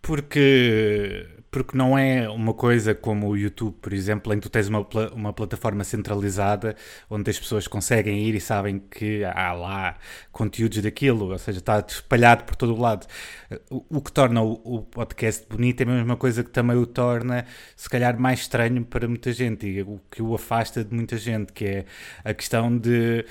Porque 0.00 1.26
porque 1.54 1.78
não 1.78 1.96
é 1.96 2.28
uma 2.28 2.52
coisa 2.52 2.96
como 2.96 3.28
o 3.28 3.36
YouTube, 3.36 3.76
por 3.80 3.92
exemplo, 3.92 4.34
em 4.34 4.40
que 4.40 4.42
tu 4.42 4.50
tens 4.50 4.66
uma, 4.66 4.84
uma 5.14 5.32
plataforma 5.32 5.84
centralizada 5.84 6.74
onde 7.08 7.30
as 7.30 7.38
pessoas 7.38 7.68
conseguem 7.68 8.26
ir 8.26 8.34
e 8.34 8.40
sabem 8.40 8.80
que 8.80 9.22
há 9.22 9.52
lá 9.52 9.96
conteúdos 10.32 10.82
daquilo, 10.82 11.30
ou 11.30 11.38
seja, 11.38 11.60
está 11.60 11.78
espalhado 11.78 12.42
por 12.42 12.56
todo 12.56 12.74
o 12.74 12.80
lado. 12.80 13.06
O, 13.70 14.00
que 14.00 14.10
torna 14.10 14.42
o, 14.42 14.60
o, 14.64 14.82
podcast 14.82 15.46
bonito 15.48 15.80
é 15.82 15.84
a 15.84 15.86
mesma 15.86 16.16
coisa 16.16 16.42
que 16.42 16.50
também 16.50 16.76
o 16.76 16.86
torna, 16.86 17.46
se 17.76 17.88
calhar, 17.88 18.18
mais 18.18 18.40
estranho 18.40 18.84
para 18.84 19.06
muita 19.06 19.32
gente 19.32 19.64
e 19.64 19.80
o 19.82 20.00
que 20.10 20.20
o 20.20 20.34
afasta 20.34 20.84
de 20.84 20.92
muita 20.92 21.16
gente, 21.16 21.52
que 21.52 21.64
é 21.66 21.84
a 22.24 22.34
questão 22.34 22.76
de 22.76 23.24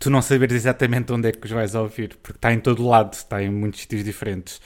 tu 0.00 0.10
não 0.10 0.20
saberes 0.20 0.56
exatamente 0.56 1.12
onde 1.12 1.28
é 1.28 1.32
que 1.32 1.46
os 1.46 1.52
vais 1.52 1.76
ouvir, 1.76 2.16
porque 2.20 2.38
está 2.38 2.52
em 2.52 2.58
todo 2.58 2.84
lado, 2.84 3.12
está 3.12 3.40
em 3.40 3.50
muitos 3.50 3.82
sítios 3.82 4.02
diferentes. 4.02 4.60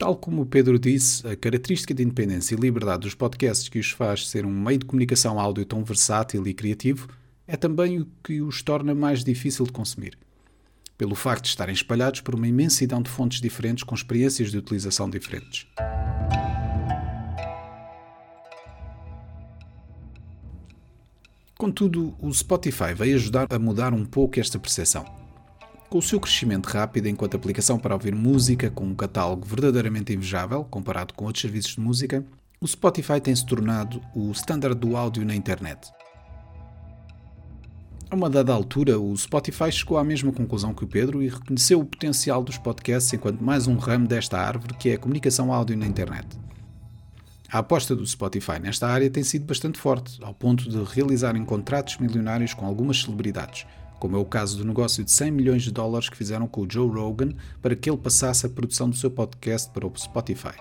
Tal 0.00 0.16
como 0.16 0.40
o 0.40 0.46
Pedro 0.46 0.78
disse, 0.78 1.28
a 1.28 1.36
característica 1.36 1.92
de 1.92 2.02
independência 2.02 2.54
e 2.54 2.58
liberdade 2.58 3.02
dos 3.02 3.14
podcasts 3.14 3.68
que 3.68 3.78
os 3.78 3.90
faz 3.90 4.26
ser 4.26 4.46
um 4.46 4.50
meio 4.50 4.78
de 4.78 4.86
comunicação 4.86 5.38
áudio 5.38 5.66
tão 5.66 5.84
versátil 5.84 6.46
e 6.46 6.54
criativo 6.54 7.06
é 7.46 7.54
também 7.54 8.00
o 8.00 8.08
que 8.24 8.40
os 8.40 8.62
torna 8.62 8.94
mais 8.94 9.22
difícil 9.22 9.66
de 9.66 9.72
consumir. 9.72 10.16
Pelo 10.96 11.14
facto 11.14 11.42
de 11.42 11.50
estarem 11.50 11.74
espalhados 11.74 12.22
por 12.22 12.34
uma 12.34 12.48
imensidão 12.48 13.02
de 13.02 13.10
fontes 13.10 13.42
diferentes 13.42 13.84
com 13.84 13.94
experiências 13.94 14.50
de 14.50 14.56
utilização 14.56 15.10
diferentes. 15.10 15.66
Contudo, 21.58 22.16
o 22.18 22.32
Spotify 22.32 22.94
veio 22.96 23.16
ajudar 23.16 23.46
a 23.50 23.58
mudar 23.58 23.92
um 23.92 24.06
pouco 24.06 24.40
esta 24.40 24.58
percepção. 24.58 25.19
Com 25.90 25.98
o 25.98 26.02
seu 26.02 26.20
crescimento 26.20 26.66
rápido 26.66 27.08
enquanto 27.08 27.34
aplicação 27.34 27.76
para 27.76 27.96
ouvir 27.96 28.14
música 28.14 28.70
com 28.70 28.84
um 28.84 28.94
catálogo 28.94 29.44
verdadeiramente 29.44 30.12
invejável 30.12 30.62
comparado 30.62 31.12
com 31.14 31.24
outros 31.24 31.42
serviços 31.42 31.74
de 31.74 31.80
música, 31.80 32.24
o 32.60 32.68
Spotify 32.68 33.20
tem 33.20 33.34
se 33.34 33.44
tornado 33.44 34.00
o 34.14 34.30
standard 34.30 34.78
do 34.78 34.96
áudio 34.96 35.24
na 35.24 35.34
internet. 35.34 35.90
A 38.08 38.14
uma 38.14 38.30
dada 38.30 38.52
altura, 38.52 39.00
o 39.00 39.16
Spotify 39.16 39.72
chegou 39.72 39.98
à 39.98 40.04
mesma 40.04 40.30
conclusão 40.30 40.72
que 40.72 40.84
o 40.84 40.86
Pedro 40.86 41.24
e 41.24 41.28
reconheceu 41.28 41.80
o 41.80 41.84
potencial 41.84 42.44
dos 42.44 42.56
podcasts 42.56 43.12
enquanto 43.12 43.42
mais 43.42 43.66
um 43.66 43.76
ramo 43.76 44.06
desta 44.06 44.38
árvore 44.38 44.74
que 44.74 44.90
é 44.90 44.94
a 44.94 44.98
comunicação 44.98 45.52
áudio 45.52 45.76
na 45.76 45.88
internet. 45.88 46.38
A 47.50 47.58
aposta 47.58 47.96
do 47.96 48.06
Spotify 48.06 48.60
nesta 48.60 48.86
área 48.86 49.10
tem 49.10 49.24
sido 49.24 49.44
bastante 49.44 49.76
forte, 49.76 50.22
ao 50.22 50.32
ponto 50.32 50.70
de 50.70 50.80
realizarem 50.84 51.44
contratos 51.44 51.98
milionários 51.98 52.54
com 52.54 52.64
algumas 52.64 53.02
celebridades, 53.02 53.66
como 54.00 54.16
é 54.16 54.18
o 54.18 54.24
caso 54.24 54.58
do 54.58 54.64
negócio 54.64 55.04
de 55.04 55.10
100 55.12 55.30
milhões 55.30 55.62
de 55.62 55.70
dólares 55.70 56.08
que 56.08 56.16
fizeram 56.16 56.48
com 56.48 56.62
o 56.62 56.66
Joe 56.68 56.88
Rogan 56.88 57.34
para 57.62 57.76
que 57.76 57.88
ele 57.88 57.98
passasse 57.98 58.46
a 58.46 58.48
produção 58.48 58.90
do 58.90 58.96
seu 58.96 59.10
podcast 59.10 59.70
para 59.70 59.86
o 59.86 59.92
Spotify. 59.94 60.56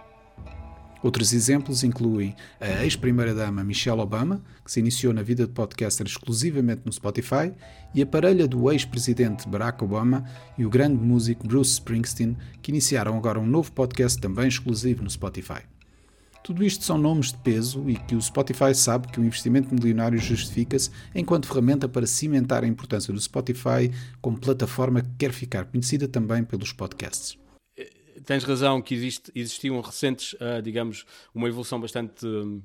Outros 1.02 1.32
exemplos 1.32 1.82
incluem 1.82 2.36
a 2.60 2.84
ex-primeira-dama 2.84 3.64
Michelle 3.64 4.02
Obama, 4.02 4.42
que 4.66 4.70
se 4.70 4.82
iniciou 4.82 5.14
na 5.14 5.24
vida 5.24 5.48
de 5.48 5.54
podcaster 5.54 6.06
exclusivamente 6.06 6.82
no 6.86 6.92
Spotify, 6.92 7.54
e 7.96 8.02
a 8.02 8.06
parelha 8.06 8.46
do 8.46 8.70
ex-presidente 8.70 9.48
Barack 9.48 9.82
Obama 9.82 10.26
e 10.58 10.66
o 10.66 10.70
grande 10.70 11.02
músico 11.02 11.48
Bruce 11.48 11.72
Springsteen, 11.72 12.36
que 12.62 12.72
iniciaram 12.72 13.18
agora 13.18 13.40
um 13.40 13.48
novo 13.48 13.72
podcast 13.72 14.20
também 14.20 14.50
exclusivo 14.50 15.02
no 15.02 15.10
Spotify. 15.10 15.62
Tudo 16.50 16.64
isto 16.64 16.84
são 16.84 16.98
nomes 16.98 17.32
de 17.32 17.38
peso 17.38 17.88
e 17.88 17.96
que 17.96 18.16
o 18.16 18.22
Spotify 18.24 18.74
sabe 18.74 19.08
que 19.08 19.20
o 19.20 19.24
investimento 19.24 19.72
milionário 19.72 20.18
justifica-se 20.18 20.90
enquanto 21.14 21.48
ferramenta 21.48 21.88
para 21.88 22.08
cimentar 22.08 22.64
a 22.64 22.68
importância 22.68 23.14
do 23.14 23.22
Spotify 23.22 23.92
como 24.20 24.40
plataforma 24.40 25.04
que 25.04 25.12
quer 25.20 25.32
ficar 25.32 25.66
conhecida 25.66 26.08
também 26.08 26.44
pelos 26.44 26.74
podcasts. 26.74 27.38
Tens 28.26 28.44
razão 28.44 28.82
que 28.82 28.96
existe, 28.96 29.32
existiam 29.36 29.80
recentes, 29.80 30.34
uh, 30.34 30.60
digamos, 30.60 31.06
uma 31.36 31.48
evolução 31.48 31.80
bastante 31.80 32.26
uh, 32.26 32.64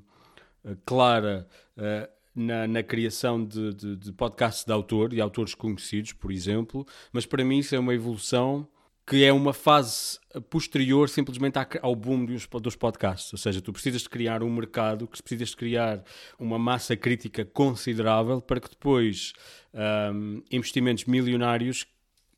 clara 0.83 1.47
uh, 1.77 2.09
na, 2.35 2.67
na, 2.67 2.81
criação 2.81 3.45
de, 3.45 3.71
de, 3.71 3.97
de 3.97 4.11
podcasts 4.11 4.65
de 4.65 4.73
autor 4.73 5.13
e 5.13 5.21
autores 5.21 5.53
conhecidos, 5.53 6.11
por 6.11 6.31
exemplo, 6.31 6.87
mas 7.13 7.27
para 7.27 7.45
mim 7.45 7.59
isso 7.59 7.75
é 7.75 7.79
uma 7.79 7.93
evolução 7.93 8.67
que 9.07 9.23
é 9.23 9.31
uma 9.31 9.53
fase 9.53 10.19
posterior 10.49 11.07
simplesmente 11.07 11.57
ao 11.81 11.95
boom 11.95 12.25
dos 12.25 12.75
podcasts. 12.75 13.31
Ou 13.31 13.37
seja, 13.37 13.61
tu 13.61 13.71
precisas 13.71 14.01
de 14.01 14.09
criar 14.09 14.41
um 14.41 14.49
mercado, 14.49 15.07
que 15.07 15.21
precisas 15.21 15.49
de 15.49 15.57
criar 15.57 16.03
uma 16.39 16.57
massa 16.57 16.97
crítica 16.97 17.45
considerável 17.45 18.41
para 18.41 18.59
que 18.59 18.69
depois 18.69 19.33
um, 20.13 20.41
investimentos 20.51 21.05
milionários 21.05 21.85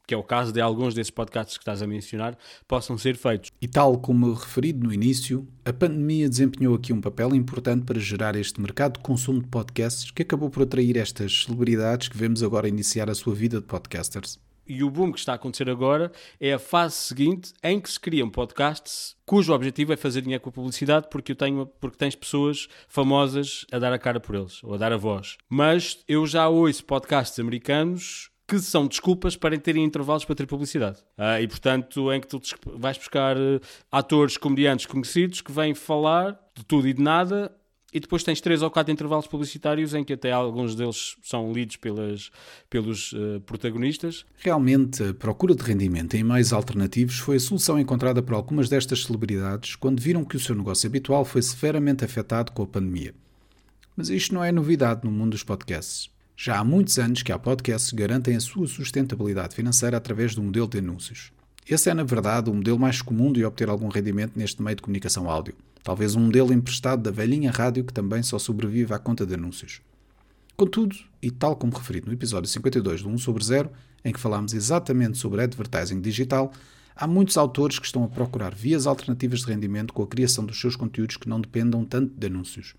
que 0.05 0.13
é 0.13 0.17
o 0.17 0.23
caso 0.23 0.53
de 0.53 0.61
alguns 0.61 0.93
desses 0.93 1.11
podcasts 1.11 1.57
que 1.57 1.63
estás 1.63 1.81
a 1.81 1.85
mencionar, 1.85 2.37
possam 2.65 2.97
ser 2.97 3.17
feitos. 3.17 3.51
E 3.61 3.67
tal 3.67 3.99
como 3.99 4.31
referido 4.31 4.87
no 4.87 4.93
início, 4.93 5.45
a 5.65 5.73
pandemia 5.73 6.29
desempenhou 6.29 6.75
aqui 6.75 6.93
um 6.93 7.01
papel 7.01 7.35
importante 7.35 7.83
para 7.83 7.99
gerar 7.99 8.37
este 8.37 8.61
mercado 8.61 8.93
de 8.93 8.99
consumo 9.01 9.41
de 9.41 9.49
podcasts 9.49 10.09
que 10.09 10.21
acabou 10.21 10.49
por 10.49 10.63
atrair 10.63 10.95
estas 10.95 11.43
celebridades 11.43 12.07
que 12.07 12.17
vemos 12.17 12.41
agora 12.41 12.69
iniciar 12.69 13.09
a 13.09 13.15
sua 13.15 13.35
vida 13.35 13.59
de 13.59 13.67
podcasters 13.67 14.39
e 14.67 14.83
o 14.83 14.89
boom 14.89 15.11
que 15.11 15.19
está 15.19 15.33
a 15.33 15.35
acontecer 15.35 15.69
agora 15.69 16.11
é 16.39 16.53
a 16.53 16.59
fase 16.59 16.95
seguinte 16.95 17.53
em 17.63 17.79
que 17.79 17.89
se 17.89 17.99
criam 17.99 18.29
podcasts 18.29 19.15
cujo 19.25 19.53
objetivo 19.53 19.93
é 19.93 19.97
fazer 19.97 20.21
dinheiro 20.21 20.41
com 20.41 20.49
a 20.49 20.53
publicidade 20.53 21.07
porque 21.09 21.31
eu 21.31 21.35
tenho 21.35 21.65
porque 21.79 21.97
tens 21.97 22.15
pessoas 22.15 22.67
famosas 22.87 23.65
a 23.71 23.79
dar 23.79 23.93
a 23.93 23.99
cara 23.99 24.19
por 24.19 24.35
eles 24.35 24.63
ou 24.63 24.73
a 24.73 24.77
dar 24.77 24.91
a 24.91 24.97
voz. 24.97 25.37
Mas 25.49 25.99
eu 26.07 26.25
já 26.25 26.47
ouço 26.47 26.85
podcasts 26.85 27.39
americanos 27.39 28.31
que 28.47 28.59
são 28.59 28.87
desculpas 28.87 29.35
para 29.35 29.57
terem 29.59 29.83
intervalos 29.83 30.23
para 30.23 30.35
ter 30.35 30.47
publicidade. 30.47 30.99
Ah, 31.17 31.41
e 31.41 31.47
portanto, 31.47 32.11
em 32.13 32.21
que 32.21 32.27
tu 32.27 32.41
vais 32.77 32.97
buscar 32.97 33.35
uh, 33.35 33.59
atores, 33.91 34.37
comediantes 34.37 34.85
conhecidos 34.85 35.41
que 35.41 35.51
vêm 35.51 35.75
falar 35.75 36.39
de 36.55 36.63
tudo 36.63 36.87
e 36.87 36.93
de 36.93 37.01
nada 37.01 37.51
e 37.93 37.99
depois 37.99 38.23
tens 38.23 38.41
três 38.41 38.61
ou 38.61 38.69
quatro 38.69 38.91
intervalos 38.91 39.27
publicitários 39.27 39.93
em 39.93 40.03
que 40.03 40.13
até 40.13 40.31
alguns 40.31 40.75
deles 40.75 41.15
são 41.23 41.51
lidos 41.53 41.77
pelas, 41.77 42.29
pelos 42.69 43.13
uh, 43.13 43.39
protagonistas. 43.45 44.25
Realmente, 44.39 45.03
a 45.03 45.13
procura 45.13 45.55
de 45.55 45.63
rendimento 45.63 46.15
em 46.15 46.23
meios 46.23 46.51
alternativos 46.51 47.17
foi 47.17 47.37
a 47.37 47.39
solução 47.39 47.79
encontrada 47.79 48.21
por 48.21 48.33
algumas 48.33 48.67
destas 48.67 49.03
celebridades 49.03 49.75
quando 49.75 50.01
viram 50.01 50.25
que 50.25 50.35
o 50.35 50.39
seu 50.39 50.55
negócio 50.55 50.87
habitual 50.87 51.23
foi 51.23 51.41
severamente 51.41 52.03
afetado 52.03 52.51
com 52.51 52.63
a 52.63 52.67
pandemia. 52.67 53.13
Mas 53.95 54.09
isto 54.09 54.33
não 54.33 54.43
é 54.43 54.51
novidade 54.51 55.01
no 55.03 55.11
mundo 55.11 55.31
dos 55.31 55.43
podcasts. 55.43 56.09
Já 56.35 56.59
há 56.59 56.63
muitos 56.63 56.99
anos 56.99 57.23
que 57.23 57.31
há 57.31 57.39
podcasts 57.39 57.89
que 57.89 57.95
garantem 57.95 58.35
a 58.35 58.39
sua 58.39 58.67
sustentabilidade 58.67 59.55
financeira 59.55 59.97
através 59.97 60.35
do 60.35 60.43
modelo 60.43 60.67
de 60.67 60.77
anúncios. 60.77 61.31
Esse 61.67 61.89
é, 61.89 61.93
na 61.93 62.03
verdade, 62.03 62.49
o 62.49 62.53
modelo 62.53 62.77
mais 62.77 63.01
comum 63.01 63.33
de 63.33 63.43
obter 63.43 63.67
algum 63.69 63.87
rendimento 63.87 64.37
neste 64.37 64.61
meio 64.61 64.75
de 64.75 64.83
comunicação 64.83 65.29
áudio. 65.29 65.55
Talvez 65.87 66.15
um 66.15 66.19
modelo 66.19 66.51
emprestado 66.51 67.01
da 67.01 67.11
velhinha 67.11 67.49
rádio 67.49 67.85
que 67.85 67.93
também 67.93 68.21
só 68.21 68.37
sobrevive 68.37 68.93
à 68.93 68.99
conta 68.99 69.25
de 69.25 69.35
anúncios. 69.35 69.79
Contudo, 70.57 70.93
e 71.21 71.31
tal 71.31 71.55
como 71.55 71.73
referido 71.73 72.07
no 72.07 72.13
episódio 72.13 72.49
52 72.49 73.03
do 73.03 73.07
1 73.07 73.17
sobre 73.19 73.41
0, 73.41 73.71
em 74.03 74.11
que 74.11 74.19
falámos 74.19 74.53
exatamente 74.53 75.17
sobre 75.17 75.43
advertising 75.43 76.01
digital, 76.01 76.51
há 76.93 77.07
muitos 77.07 77.37
autores 77.37 77.79
que 77.79 77.85
estão 77.85 78.03
a 78.03 78.09
procurar 78.09 78.53
vias 78.53 78.85
alternativas 78.85 79.39
de 79.39 79.45
rendimento 79.45 79.93
com 79.93 80.03
a 80.03 80.07
criação 80.07 80.45
dos 80.45 80.59
seus 80.59 80.75
conteúdos 80.75 81.15
que 81.15 81.29
não 81.29 81.39
dependam 81.39 81.85
tanto 81.85 82.13
de 82.13 82.27
anúncios. 82.27 82.75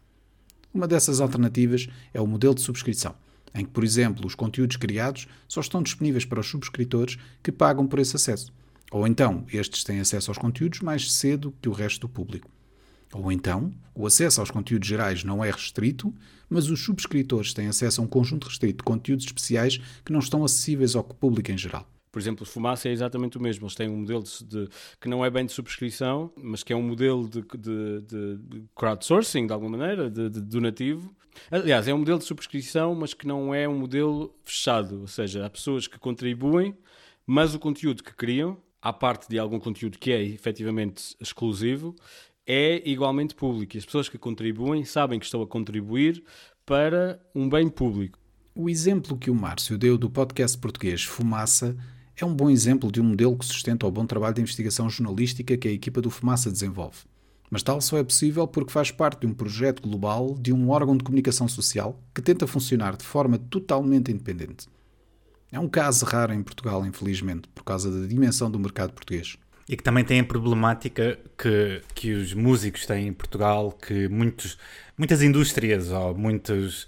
Uma 0.74 0.86
dessas 0.86 1.18
alternativas 1.18 1.88
é 2.12 2.20
o 2.20 2.26
modelo 2.26 2.54
de 2.54 2.60
subscrição, 2.60 3.14
em 3.54 3.64
que, 3.64 3.70
por 3.70 3.84
exemplo, 3.84 4.26
os 4.26 4.34
conteúdos 4.34 4.76
criados 4.76 5.26
só 5.48 5.62
estão 5.62 5.82
disponíveis 5.82 6.26
para 6.26 6.40
os 6.40 6.46
subscritores 6.46 7.16
que 7.42 7.50
pagam 7.50 7.86
por 7.86 8.00
esse 8.00 8.16
acesso. 8.16 8.52
Ou 8.92 9.06
então, 9.06 9.46
estes 9.50 9.82
têm 9.82 9.98
acesso 9.98 10.30
aos 10.30 10.36
conteúdos 10.36 10.80
mais 10.80 11.10
cedo 11.10 11.54
que 11.62 11.70
o 11.70 11.72
resto 11.72 12.02
do 12.02 12.08
público. 12.10 12.50
Ou 13.12 13.32
então, 13.32 13.72
o 13.94 14.06
acesso 14.06 14.40
aos 14.40 14.50
conteúdos 14.50 14.86
gerais 14.86 15.24
não 15.24 15.44
é 15.44 15.50
restrito, 15.50 16.14
mas 16.48 16.68
os 16.70 16.84
subscritores 16.84 17.54
têm 17.54 17.68
acesso 17.68 18.00
a 18.00 18.04
um 18.04 18.06
conjunto 18.06 18.46
restrito 18.46 18.78
de 18.78 18.84
conteúdos 18.84 19.24
especiais 19.24 19.78
que 20.04 20.12
não 20.12 20.20
estão 20.20 20.44
acessíveis 20.44 20.94
ao 20.94 21.04
público 21.04 21.50
em 21.50 21.58
geral. 21.58 21.88
Por 22.10 22.18
exemplo, 22.18 22.46
Fumaça 22.46 22.88
é 22.88 22.92
exatamente 22.92 23.36
o 23.36 23.40
mesmo. 23.40 23.64
Eles 23.64 23.74
têm 23.74 23.88
um 23.88 23.98
modelo 23.98 24.22
de, 24.22 24.44
de, 24.44 24.68
que 25.00 25.08
não 25.08 25.24
é 25.24 25.30
bem 25.30 25.44
de 25.44 25.52
subscrição, 25.52 26.32
mas 26.36 26.62
que 26.62 26.72
é 26.72 26.76
um 26.76 26.82
modelo 26.82 27.28
de, 27.28 27.42
de 27.42 28.64
crowdsourcing, 28.74 29.46
de 29.46 29.52
alguma 29.52 29.76
maneira, 29.76 30.10
de, 30.10 30.28
donativo. 30.28 31.14
Aliás, 31.50 31.86
é 31.86 31.94
um 31.94 31.98
modelo 31.98 32.18
de 32.18 32.24
subscrição, 32.24 32.94
mas 32.94 33.14
que 33.14 33.26
não 33.26 33.54
é 33.54 33.68
um 33.68 33.78
modelo 33.78 34.34
fechado. 34.42 35.02
Ou 35.02 35.06
seja, 35.06 35.44
há 35.44 35.50
pessoas 35.50 35.86
que 35.86 35.98
contribuem, 35.98 36.74
mas 37.26 37.54
o 37.54 37.58
conteúdo 37.58 38.02
que 38.02 38.14
criam, 38.14 38.56
à 38.80 38.92
parte 38.92 39.28
de 39.28 39.38
algum 39.38 39.58
conteúdo 39.58 39.98
que 39.98 40.10
é 40.10 40.22
efetivamente 40.22 41.14
exclusivo, 41.20 41.94
é 42.50 42.82
igualmente 42.88 43.34
público 43.34 43.76
e 43.76 43.78
as 43.78 43.84
pessoas 43.84 44.08
que 44.08 44.16
contribuem 44.16 44.82
sabem 44.82 45.18
que 45.18 45.26
estão 45.26 45.42
a 45.42 45.46
contribuir 45.46 46.24
para 46.64 47.20
um 47.34 47.46
bem 47.46 47.68
público. 47.68 48.18
O 48.54 48.70
exemplo 48.70 49.18
que 49.18 49.30
o 49.30 49.34
Márcio 49.34 49.76
deu 49.76 49.98
do 49.98 50.08
podcast 50.08 50.56
português 50.56 51.04
Fumaça 51.04 51.76
é 52.16 52.24
um 52.24 52.34
bom 52.34 52.48
exemplo 52.48 52.90
de 52.90 53.02
um 53.02 53.04
modelo 53.04 53.36
que 53.36 53.44
sustenta 53.44 53.86
o 53.86 53.90
bom 53.90 54.06
trabalho 54.06 54.34
de 54.34 54.40
investigação 54.40 54.88
jornalística 54.88 55.58
que 55.58 55.68
a 55.68 55.72
equipa 55.72 56.00
do 56.00 56.10
Fumaça 56.10 56.50
desenvolve. 56.50 57.00
Mas 57.50 57.62
tal 57.62 57.82
só 57.82 57.98
é 57.98 58.02
possível 58.02 58.48
porque 58.48 58.72
faz 58.72 58.90
parte 58.90 59.20
de 59.20 59.26
um 59.26 59.34
projeto 59.34 59.82
global 59.82 60.34
de 60.40 60.50
um 60.50 60.70
órgão 60.70 60.96
de 60.96 61.04
comunicação 61.04 61.46
social 61.48 62.02
que 62.14 62.22
tenta 62.22 62.46
funcionar 62.46 62.96
de 62.96 63.04
forma 63.04 63.38
totalmente 63.38 64.10
independente. 64.10 64.66
É 65.52 65.60
um 65.60 65.68
caso 65.68 66.06
raro 66.06 66.32
em 66.32 66.42
Portugal, 66.42 66.84
infelizmente, 66.86 67.46
por 67.54 67.62
causa 67.62 67.90
da 67.90 68.06
dimensão 68.06 68.50
do 68.50 68.58
mercado 68.58 68.92
português. 68.92 69.36
E 69.68 69.76
que 69.76 69.82
também 69.82 70.02
tem 70.04 70.20
a 70.20 70.24
problemática 70.24 71.18
que, 71.36 71.82
que 71.94 72.12
os 72.12 72.32
músicos 72.32 72.86
têm 72.86 73.08
em 73.08 73.12
Portugal, 73.12 73.72
que 73.72 74.08
muitos, 74.08 74.56
muitas 74.96 75.22
indústrias 75.22 75.90
ou 75.90 76.14
muitos 76.14 76.86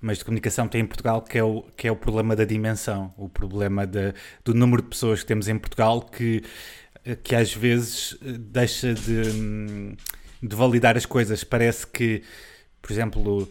meios 0.00 0.18
de 0.18 0.24
comunicação 0.24 0.66
têm 0.66 0.80
em 0.80 0.86
Portugal, 0.86 1.20
que 1.22 1.36
é 1.36 1.44
o, 1.44 1.62
que 1.76 1.86
é 1.86 1.92
o 1.92 1.96
problema 1.96 2.34
da 2.34 2.44
dimensão, 2.44 3.12
o 3.18 3.28
problema 3.28 3.86
de, 3.86 4.14
do 4.44 4.54
número 4.54 4.82
de 4.82 4.88
pessoas 4.88 5.20
que 5.20 5.26
temos 5.26 5.46
em 5.46 5.58
Portugal 5.58 6.00
que 6.00 6.42
que 7.22 7.34
às 7.34 7.52
vezes 7.52 8.16
eh, 8.22 8.32
deixa 8.38 8.94
de, 8.94 9.96
de 10.42 10.56
validar 10.56 10.96
as 10.96 11.06
coisas. 11.06 11.44
Parece 11.44 11.86
que, 11.86 12.22
por 12.80 12.92
exemplo, 12.92 13.50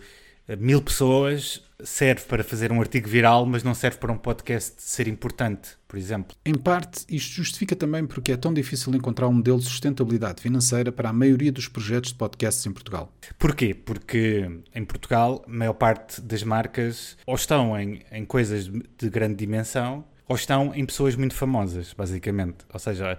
mil 0.60 0.82
pessoas 0.82 1.62
serve 1.84 2.24
para 2.26 2.44
fazer 2.44 2.72
um 2.72 2.80
artigo 2.80 3.08
viral, 3.08 3.46
mas 3.46 3.64
não 3.64 3.74
serve 3.74 3.98
para 3.98 4.12
um 4.12 4.18
podcast 4.18 4.74
ser 4.78 5.08
importante, 5.08 5.72
por 5.88 5.98
exemplo. 5.98 6.36
Em 6.46 6.56
parte, 6.56 7.06
isto 7.10 7.36
justifica 7.36 7.76
também 7.76 8.06
porque 8.06 8.32
é 8.32 8.38
tão 8.38 8.54
difícil 8.54 8.94
encontrar 8.96 9.28
um 9.28 9.34
modelo 9.34 9.60
de 9.60 9.66
sustentabilidade 9.66 10.42
financeira 10.42 10.92
para 10.92 11.10
a 11.10 11.14
maioria 11.14 11.52
dos 11.52 11.68
projetos 11.68 12.12
de 12.12 12.18
podcasts 12.18 12.66
em 12.66 12.72
Portugal. 12.72 13.14
Porquê? 13.38 13.74
Porque 13.74 14.50
em 14.74 14.86
Portugal, 14.86 15.44
a 15.48 15.52
maior 15.52 15.74
parte 15.74 16.22
das 16.22 16.44
marcas 16.44 17.18
ou 17.26 17.36
estão 17.36 17.80
em, 17.80 18.02
em 18.12 18.26
coisas 18.26 18.68
de 18.68 19.10
grande 19.10 19.36
dimensão 19.36 20.06
ou 20.32 20.36
estão 20.36 20.74
em 20.74 20.86
pessoas 20.86 21.14
muito 21.18 21.36
famosas, 21.36 21.94
basicamente. 21.94 22.60
Ou 22.72 22.80
seja, 22.80 23.18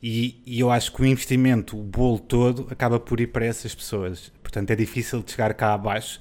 e, 0.00 0.40
e, 0.46 0.60
eu 0.60 0.70
acho 0.70 0.92
que 0.92 1.02
o 1.02 1.04
investimento, 1.04 1.76
o 1.76 1.82
bolo 1.82 2.20
todo, 2.20 2.68
acaba 2.70 3.00
por 3.00 3.20
ir 3.20 3.26
para 3.26 3.44
essas 3.44 3.74
pessoas. 3.74 4.32
Portanto, 4.40 4.70
é 4.70 4.76
difícil 4.76 5.24
de 5.24 5.32
chegar 5.32 5.52
cá 5.54 5.74
abaixo 5.74 6.20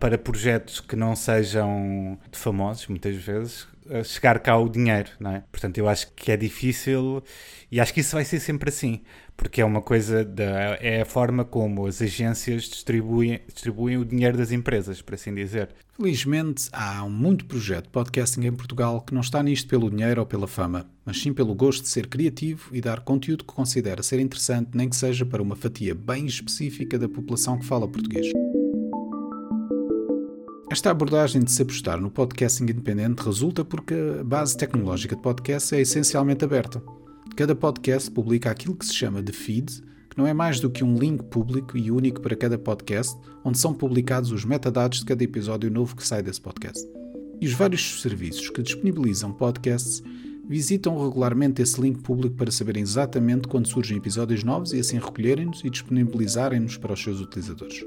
para 0.00 0.16
projetos 0.16 0.80
que 0.80 0.96
não 0.96 1.14
sejam 1.14 2.18
de 2.32 2.38
famosos, 2.38 2.86
muitas 2.88 3.14
vezes, 3.16 3.68
chegar 4.04 4.38
cá 4.38 4.56
o 4.56 4.68
dinheiro, 4.68 5.10
não 5.20 5.32
é? 5.32 5.44
Portanto, 5.52 5.76
eu 5.76 5.88
acho 5.88 6.10
que 6.14 6.32
é 6.32 6.36
difícil 6.36 7.22
e 7.70 7.78
acho 7.78 7.92
que 7.92 8.00
isso 8.00 8.16
vai 8.16 8.24
ser 8.24 8.40
sempre 8.40 8.70
assim, 8.70 9.02
porque 9.36 9.60
é 9.60 9.64
uma 9.64 9.82
coisa, 9.82 10.24
da, 10.24 10.78
é 10.80 11.02
a 11.02 11.04
forma 11.04 11.44
como 11.44 11.86
as 11.86 12.00
agências 12.00 12.62
distribuem, 12.62 13.40
distribuem 13.46 13.98
o 13.98 14.04
dinheiro 14.04 14.38
das 14.38 14.52
empresas, 14.52 15.02
por 15.02 15.14
assim 15.14 15.34
dizer. 15.34 15.68
Felizmente, 15.96 16.68
há 16.72 17.04
um 17.04 17.10
muito 17.10 17.44
projeto 17.44 17.84
de 17.84 17.90
podcasting 17.90 18.46
em 18.46 18.52
Portugal 18.52 19.02
que 19.02 19.12
não 19.12 19.20
está 19.20 19.42
nisto 19.42 19.68
pelo 19.68 19.90
dinheiro 19.90 20.20
ou 20.20 20.26
pela 20.26 20.46
fama, 20.46 20.88
mas 21.04 21.20
sim 21.20 21.34
pelo 21.34 21.54
gosto 21.54 21.82
de 21.82 21.88
ser 21.88 22.06
criativo 22.06 22.70
e 22.72 22.80
dar 22.80 23.00
conteúdo 23.00 23.44
que 23.44 23.52
considera 23.52 24.02
ser 24.02 24.18
interessante, 24.18 24.70
nem 24.72 24.88
que 24.88 24.96
seja 24.96 25.26
para 25.26 25.42
uma 25.42 25.56
fatia 25.56 25.94
bem 25.94 26.24
específica 26.26 26.98
da 26.98 27.08
população 27.08 27.58
que 27.58 27.66
fala 27.66 27.86
português. 27.86 28.32
Esta 30.70 30.92
abordagem 30.92 31.42
de 31.42 31.50
se 31.50 31.62
apostar 31.62 32.00
no 32.00 32.12
podcasting 32.12 32.62
independente 32.62 33.24
resulta 33.24 33.64
porque 33.64 33.92
a 34.20 34.22
base 34.22 34.56
tecnológica 34.56 35.16
de 35.16 35.20
podcast 35.20 35.74
é 35.74 35.80
essencialmente 35.80 36.44
aberta. 36.44 36.80
Cada 37.34 37.56
podcast 37.56 38.08
publica 38.08 38.52
aquilo 38.52 38.76
que 38.76 38.86
se 38.86 38.94
chama 38.94 39.20
de 39.20 39.32
feed, 39.32 39.82
que 40.08 40.16
não 40.16 40.28
é 40.28 40.32
mais 40.32 40.60
do 40.60 40.70
que 40.70 40.84
um 40.84 40.96
link 40.96 41.24
público 41.24 41.76
e 41.76 41.90
único 41.90 42.20
para 42.20 42.36
cada 42.36 42.56
podcast, 42.56 43.18
onde 43.44 43.58
são 43.58 43.74
publicados 43.74 44.30
os 44.30 44.44
metadados 44.44 45.00
de 45.00 45.06
cada 45.06 45.24
episódio 45.24 45.68
novo 45.72 45.96
que 45.96 46.06
sai 46.06 46.22
desse 46.22 46.40
podcast. 46.40 46.86
E 47.40 47.48
os 47.48 47.52
vários 47.52 48.00
serviços 48.00 48.48
que 48.48 48.62
disponibilizam 48.62 49.32
podcasts 49.32 50.00
visitam 50.48 50.96
regularmente 51.04 51.60
esse 51.60 51.80
link 51.80 52.00
público 52.00 52.36
para 52.36 52.52
saberem 52.52 52.84
exatamente 52.84 53.48
quando 53.48 53.66
surgem 53.66 53.96
episódios 53.96 54.44
novos 54.44 54.72
e 54.72 54.78
assim 54.78 55.00
recolherem-nos 55.00 55.64
e 55.64 55.70
disponibilizarem-nos 55.70 56.76
para 56.76 56.92
os 56.92 57.02
seus 57.02 57.20
utilizadores. 57.20 57.84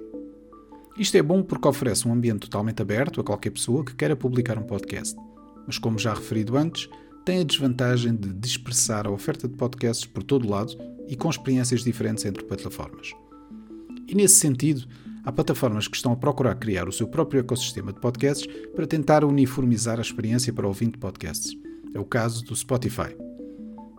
Isto 0.97 1.17
é 1.17 1.23
bom 1.23 1.41
porque 1.41 1.67
oferece 1.67 2.07
um 2.07 2.13
ambiente 2.13 2.41
totalmente 2.41 2.81
aberto 2.81 3.19
a 3.19 3.23
qualquer 3.23 3.49
pessoa 3.49 3.83
que 3.83 3.95
queira 3.95 4.15
publicar 4.15 4.59
um 4.59 4.63
podcast, 4.63 5.15
mas 5.65 5.79
como 5.79 5.97
já 5.97 6.13
referido 6.13 6.55
antes, 6.55 6.87
tem 7.25 7.39
a 7.39 7.43
desvantagem 7.43 8.15
de 8.15 8.31
dispersar 8.33 9.07
a 9.07 9.11
oferta 9.11 9.47
de 9.47 9.55
podcasts 9.55 10.05
por 10.05 10.21
todo 10.21 10.47
lado 10.47 10.77
e 11.07 11.15
com 11.15 11.29
experiências 11.29 11.83
diferentes 11.83 12.25
entre 12.25 12.43
plataformas. 12.43 13.11
E 14.07 14.13
nesse 14.13 14.35
sentido, 14.35 14.85
há 15.23 15.31
plataformas 15.31 15.87
que 15.87 15.95
estão 15.95 16.11
a 16.11 16.17
procurar 16.17 16.55
criar 16.55 16.87
o 16.87 16.91
seu 16.91 17.07
próprio 17.07 17.39
ecossistema 17.39 17.91
de 17.91 17.99
podcasts 17.99 18.45
para 18.75 18.85
tentar 18.85 19.23
uniformizar 19.23 19.97
a 19.97 20.01
experiência 20.01 20.53
para 20.53 20.67
ouvinte 20.67 20.93
de 20.93 20.99
podcasts. 20.99 21.57
É 21.93 21.99
o 21.99 22.05
caso 22.05 22.43
do 22.43 22.55
Spotify. 22.55 23.15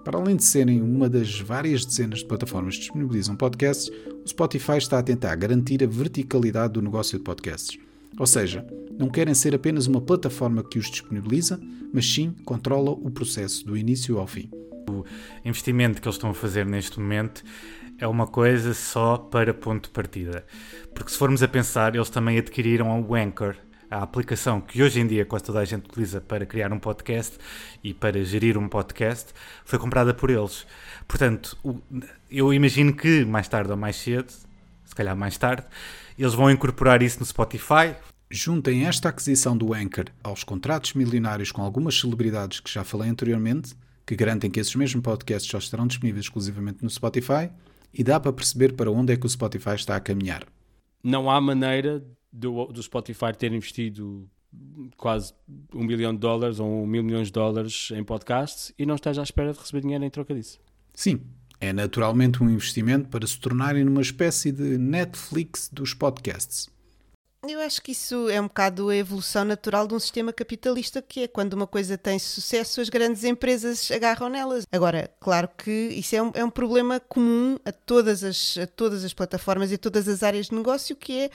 Para 0.04 0.18
além 0.18 0.36
de 0.36 0.44
serem 0.44 0.82
uma 0.82 1.08
das 1.08 1.40
várias 1.40 1.86
dezenas 1.86 2.18
de 2.18 2.26
plataformas 2.26 2.74
que 2.74 2.82
disponibilizam 2.82 3.34
podcasts, 3.34 3.90
o 4.22 4.28
Spotify 4.28 4.76
está 4.76 4.98
a 4.98 5.02
tentar 5.02 5.34
garantir 5.34 5.82
a 5.82 5.86
verticalidade 5.86 6.74
do 6.74 6.82
negócio 6.82 7.16
de 7.16 7.24
podcasts. 7.24 7.78
Ou 8.18 8.26
seja, 8.26 8.66
não 8.98 9.08
querem 9.08 9.32
ser 9.32 9.54
apenas 9.54 9.86
uma 9.86 10.02
plataforma 10.02 10.62
que 10.62 10.78
os 10.78 10.90
disponibiliza, 10.90 11.58
mas 11.92 12.06
sim 12.06 12.34
controla 12.44 12.90
o 12.90 13.10
processo 13.10 13.64
do 13.66 13.76
início 13.76 14.18
ao 14.18 14.26
fim. 14.26 14.50
O 14.88 15.04
investimento 15.42 16.02
que 16.02 16.06
eles 16.06 16.16
estão 16.16 16.30
a 16.30 16.34
fazer 16.34 16.66
neste 16.66 17.00
momento 17.00 17.42
é 17.98 18.06
uma 18.06 18.26
coisa 18.26 18.74
só 18.74 19.16
para 19.16 19.54
ponto 19.54 19.84
de 19.84 19.90
partida. 19.90 20.44
Porque 20.94 21.10
se 21.10 21.16
formos 21.18 21.42
a 21.42 21.48
pensar, 21.48 21.94
eles 21.94 22.10
também 22.10 22.36
adquiriram 22.36 23.00
o 23.00 23.14
Anchor, 23.14 23.56
a 23.94 24.02
aplicação 24.02 24.61
que 24.61 24.83
hoje 24.83 24.98
em 24.98 25.07
dia 25.07 25.24
quase 25.24 25.44
toda 25.44 25.61
a 25.61 25.64
gente 25.64 25.87
utiliza 25.87 26.20
para 26.20 26.44
criar 26.44 26.72
um 26.72 26.80
podcast 26.80 27.38
e 27.83 27.94
para 27.94 28.24
gerir 28.24 28.59
um 28.59 28.68
podcast, 28.68 29.33
foi 29.64 29.78
comprada 29.78 30.12
por 30.12 30.30
eles. 30.30 30.66
Portanto, 31.07 31.57
eu 32.28 32.52
imagino 32.52 32.92
que 32.92 33.24
mais 33.24 33.46
tarde 33.46 33.70
ou 33.70 33.76
mais 33.76 33.94
cedo, 33.94 34.33
se 34.85 34.94
calhar 34.96 35.16
mais 35.16 35.38
tarde, 35.38 35.64
eles 36.18 36.35
vão 36.35 36.50
incorporar 36.50 37.02
isso 37.02 37.20
no 37.20 37.26
Spotify. 37.26 37.94
Juntem 38.28 38.85
esta 38.85 39.11
aquisição 39.11 39.57
do 39.57 39.72
Anchor 39.72 40.07
aos 40.24 40.42
contratos 40.42 40.94
milionários 40.94 41.52
com 41.52 41.62
algumas 41.62 41.98
celebridades 41.98 42.59
que 42.59 42.72
já 42.72 42.83
falei 42.83 43.09
anteriormente, 43.09 43.76
que 44.04 44.16
garantem 44.16 44.50
que 44.50 44.59
esses 44.59 44.74
mesmos 44.74 45.04
podcasts 45.04 45.48
só 45.48 45.59
estarão 45.59 45.87
disponíveis 45.87 46.24
exclusivamente 46.24 46.83
no 46.83 46.90
Spotify, 46.90 47.48
e 47.92 48.02
dá 48.02 48.18
para 48.18 48.33
perceber 48.33 48.72
para 48.72 48.90
onde 48.90 49.12
é 49.12 49.16
que 49.16 49.24
o 49.24 49.30
Spotify 49.30 49.76
está 49.76 49.94
a 49.94 50.00
caminhar. 50.00 50.44
Não 51.00 51.30
há 51.30 51.40
maneira 51.40 52.02
do, 52.35 52.66
do 52.66 52.83
Spotify 52.83 53.33
ter 53.37 53.53
investido 53.53 54.29
quase 54.97 55.33
um 55.73 55.87
bilhão 55.87 56.12
de 56.12 56.18
dólares 56.18 56.59
ou 56.59 56.83
um 56.83 56.87
mil 56.87 57.03
milhões 57.03 57.29
de 57.29 57.33
dólares 57.33 57.90
em 57.92 58.03
podcasts 58.03 58.73
e 58.79 58.85
não 58.85 58.97
esteja 58.97 59.23
à 59.23 59.25
espera 59.25 59.53
de 59.53 59.59
receber 59.59 59.81
dinheiro 59.81 60.05
em 60.05 60.11
troca 60.11 60.35
disso. 60.35 60.61
Sim, 60.92 61.23
é 61.61 61.73
naturalmente 61.73 62.42
um 62.42 62.51
investimento 62.51 63.09
para 63.09 63.27
se 63.27 63.38
tornarem 63.38 63.85
numa 63.85 64.03
espécie 64.03 64.51
de 64.51 64.77
Netflix 64.79 65.68
dos 65.73 65.94
podcasts. 65.94 66.68
Eu 67.47 67.61
acho 67.61 67.83
que 67.83 67.92
isso 67.92 68.31
é 68.31 68.40
um 68.40 68.44
bocado 68.44 68.88
a 68.88 68.97
evolução 68.97 69.44
natural 69.44 69.87
de 69.87 69.94
um 69.94 69.99
sistema 69.99 70.33
capitalista, 70.33 71.03
que 71.03 71.25
é 71.25 71.29
quando 71.29 71.53
uma 71.53 71.66
coisa 71.66 71.99
tem 71.99 72.18
sucesso, 72.18 72.81
as 72.81 72.88
grandes 72.88 73.23
empresas 73.23 73.90
agarram 73.90 74.31
nelas. 74.31 74.64
Agora, 74.73 75.11
claro 75.20 75.49
que 75.59 75.70
isso 75.70 76.16
é 76.16 76.23
um, 76.23 76.31
é 76.35 76.42
um 76.42 76.49
problema 76.49 77.01
comum 77.01 77.59
a 77.62 77.70
todas, 77.70 78.25
as, 78.25 78.57
a 78.57 78.66
todas 78.66 79.05
as 79.05 79.12
plataformas 79.12 79.70
e 79.70 79.75
a 79.75 79.79
todas 79.79 80.09
as 80.09 80.23
áreas 80.23 80.47
de 80.47 80.55
negócio, 80.55 80.97
que 80.97 81.20
é 81.20 81.31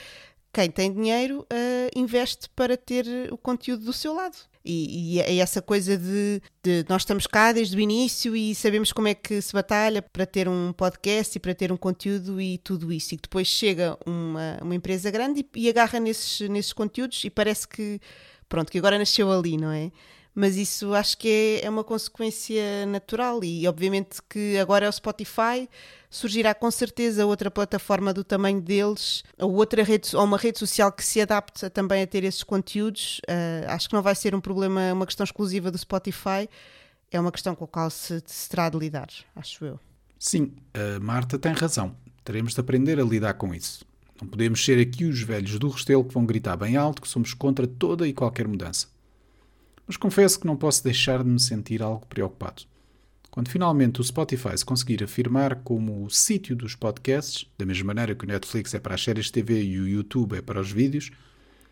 quem 0.51 0.69
tem 0.69 0.91
dinheiro 0.91 1.41
uh, 1.41 1.99
investe 1.99 2.49
para 2.55 2.75
ter 2.75 3.05
o 3.31 3.37
conteúdo 3.37 3.85
do 3.85 3.93
seu 3.93 4.13
lado. 4.13 4.37
E, 4.63 5.15
e, 5.15 5.21
é 5.21 5.37
essa 5.37 5.61
coisa 5.61 5.97
de, 5.97 6.41
de, 6.61 6.85
nós 6.89 7.03
estamos 7.03 7.25
cá 7.25 7.51
desde 7.51 7.77
o 7.77 7.79
início 7.79 8.35
e 8.35 8.53
sabemos 8.53 8.91
como 8.91 9.07
é 9.07 9.13
que 9.13 9.41
se 9.41 9.53
batalha 9.53 10.01
para 10.01 10.25
ter 10.25 10.49
um 10.49 10.73
podcast 10.73 11.37
e 11.37 11.39
para 11.39 11.55
ter 11.55 11.71
um 11.71 11.77
conteúdo 11.77 12.41
e 12.41 12.57
tudo 12.57 12.91
isso. 12.91 13.13
E 13.13 13.17
depois 13.17 13.47
chega 13.47 13.97
uma, 14.05 14.59
uma 14.61 14.75
empresa 14.75 15.09
grande 15.09 15.45
e, 15.55 15.61
e 15.61 15.69
agarra 15.69 15.99
nesses, 15.99 16.47
nesses 16.49 16.73
conteúdos 16.73 17.23
e 17.23 17.29
parece 17.29 17.67
que, 17.67 17.99
pronto, 18.47 18.71
que 18.71 18.77
agora 18.77 18.97
nasceu 18.97 19.31
ali, 19.31 19.55
não 19.57 19.71
é? 19.71 19.91
Mas 20.39 20.55
isso 20.55 20.93
acho 20.93 21.17
que 21.17 21.27
é, 21.27 21.65
é, 21.65 21.69
uma 21.69 21.83
consequência 21.83 22.85
natural 22.85 23.43
e 23.43 23.67
obviamente 23.67 24.21
que 24.29 24.57
agora 24.57 24.85
é 24.85 24.89
o 24.89 24.91
Spotify 24.91 25.67
surgirá 26.09 26.55
com 26.55 26.71
certeza 26.71 27.25
outra 27.25 27.51
plataforma 27.51 28.13
do 28.13 28.23
tamanho 28.23 28.61
deles 28.61 29.21
ou 29.37 29.53
outra 29.53 29.83
rede 29.83 30.15
ou 30.15 30.23
uma 30.23 30.37
rede 30.37 30.57
social 30.57 30.93
que 30.93 31.03
se 31.03 31.19
adapte 31.19 31.69
também 31.69 32.03
a 32.03 32.07
ter 32.07 32.23
esses 32.23 32.41
conteúdos. 32.41 33.19
Uh, 33.27 33.67
acho 33.67 33.89
que 33.89 33.93
não 33.93 34.01
vai 34.01 34.15
ser 34.15 34.33
um 34.33 34.39
problema 34.39 34.93
uma 34.93 35.05
questão 35.05 35.25
exclusiva 35.25 35.69
do 35.69 35.77
Spotify. 35.77 36.49
É 37.11 37.19
uma 37.19 37.33
questão 37.33 37.53
com 37.53 37.65
a 37.65 37.67
qual 37.67 37.89
se, 37.89 38.23
se 38.25 38.49
terá 38.49 38.69
de 38.69 38.77
lidar 38.77 39.09
acho 39.35 39.65
eu. 39.65 39.77
Sim 40.17 40.53
a 40.73 41.01
Marta 41.01 41.37
tem 41.37 41.51
razão. 41.51 41.93
Teremos 42.23 42.53
de 42.53 42.61
aprender 42.61 42.97
a 42.97 43.03
lidar 43.03 43.33
com 43.33 43.53
isso. 43.53 43.83
Não 44.21 44.27
podemos 44.27 44.63
ser 44.63 44.79
aqui 44.79 45.03
os 45.03 45.21
velhos 45.21 45.59
do 45.59 45.67
Restelo 45.67 46.05
que 46.05 46.13
vão 46.13 46.25
gritar 46.25 46.55
bem 46.55 46.77
alto 46.77 47.01
que 47.01 47.09
somos 47.09 47.33
contra 47.33 47.67
toda 47.67 48.07
e 48.07 48.13
qualquer 48.13 48.47
mudança 48.47 48.87
mas 49.89 49.97
confesso 49.97 50.39
que 50.39 50.45
não 50.45 50.55
posso 50.55 50.83
deixar 50.83 51.23
de 51.23 51.29
me 51.31 51.39
sentir 51.39 51.81
algo 51.81 52.05
preocupado. 52.05 52.61
Quando 53.31 53.49
finalmente 53.49 53.99
o 53.99 54.03
Spotify 54.03 54.55
se 54.55 54.63
conseguir 54.63 55.03
afirmar 55.03 55.63
como 55.63 56.05
o 56.05 56.11
sítio 56.11 56.55
dos 56.55 56.75
podcasts, 56.75 57.47
da 57.57 57.65
mesma 57.65 57.87
maneira 57.87 58.13
que 58.13 58.23
o 58.23 58.27
Netflix 58.27 58.71
é 58.75 58.79
para 58.79 58.93
as 58.93 59.03
séries 59.03 59.25
de 59.25 59.31
TV 59.31 59.63
e 59.63 59.79
o 59.79 59.87
YouTube 59.87 60.37
é 60.37 60.43
para 60.43 60.61
os 60.61 60.71
vídeos, 60.71 61.09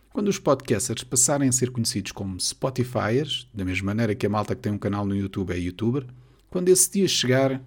Quando 0.09 0.29
os 0.29 0.39
podcasters 0.39 1.03
passarem 1.03 1.47
a 1.47 1.51
ser 1.51 1.69
conhecidos 1.69 2.11
como 2.11 2.39
Spotifyers, 2.39 3.47
da 3.53 3.63
mesma 3.63 3.85
maneira 3.85 4.15
que 4.15 4.25
a 4.25 4.29
malta 4.29 4.55
que 4.55 4.63
tem 4.63 4.71
um 4.71 4.79
canal 4.79 5.05
no 5.05 5.15
YouTube 5.15 5.53
é 5.53 5.59
YouTuber, 5.59 6.07
quando 6.49 6.69
esse 6.69 6.91
dia 6.91 7.07
chegar, 7.07 7.61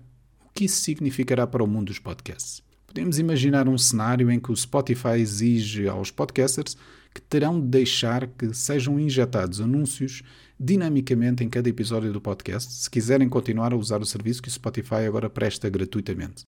o 0.45 0.49
que 0.53 0.65
isso 0.65 0.81
significará 0.81 1.47
para 1.47 1.63
o 1.63 1.67
mundo 1.69 1.87
dos 1.89 2.01
podcasts? 2.01 2.61
Podemos 2.89 3.21
imaginar 3.21 3.69
um 3.69 3.79
cenário 3.79 4.29
em 4.29 4.41
que 4.41 4.51
o 4.51 4.57
Spotify 4.57 5.21
exige 5.21 5.87
aos 5.87 6.11
podcasters 6.11 6.77
que 7.15 7.21
terão 7.21 7.61
de 7.61 7.67
deixar 7.67 8.27
que 8.27 8.55
sejam 8.55 8.99
injetados 8.99 9.61
anúncios 9.61 10.23
dinamicamente 10.59 11.43
em 11.43 11.49
cada 11.49 11.69
episódio 11.69 12.13
do 12.13 12.21
podcast 12.21 12.73
se 12.73 12.91
quiserem 12.91 13.29
continuar 13.29 13.73
a 13.73 13.77
usar 13.77 14.01
o 14.01 14.07
serviço 14.07 14.43
que 14.43 14.49
o 14.49 14.53
Spotify 14.53 15.07
agora 15.07 15.31
presta 15.31 15.69
gratuitamente. 15.69 16.45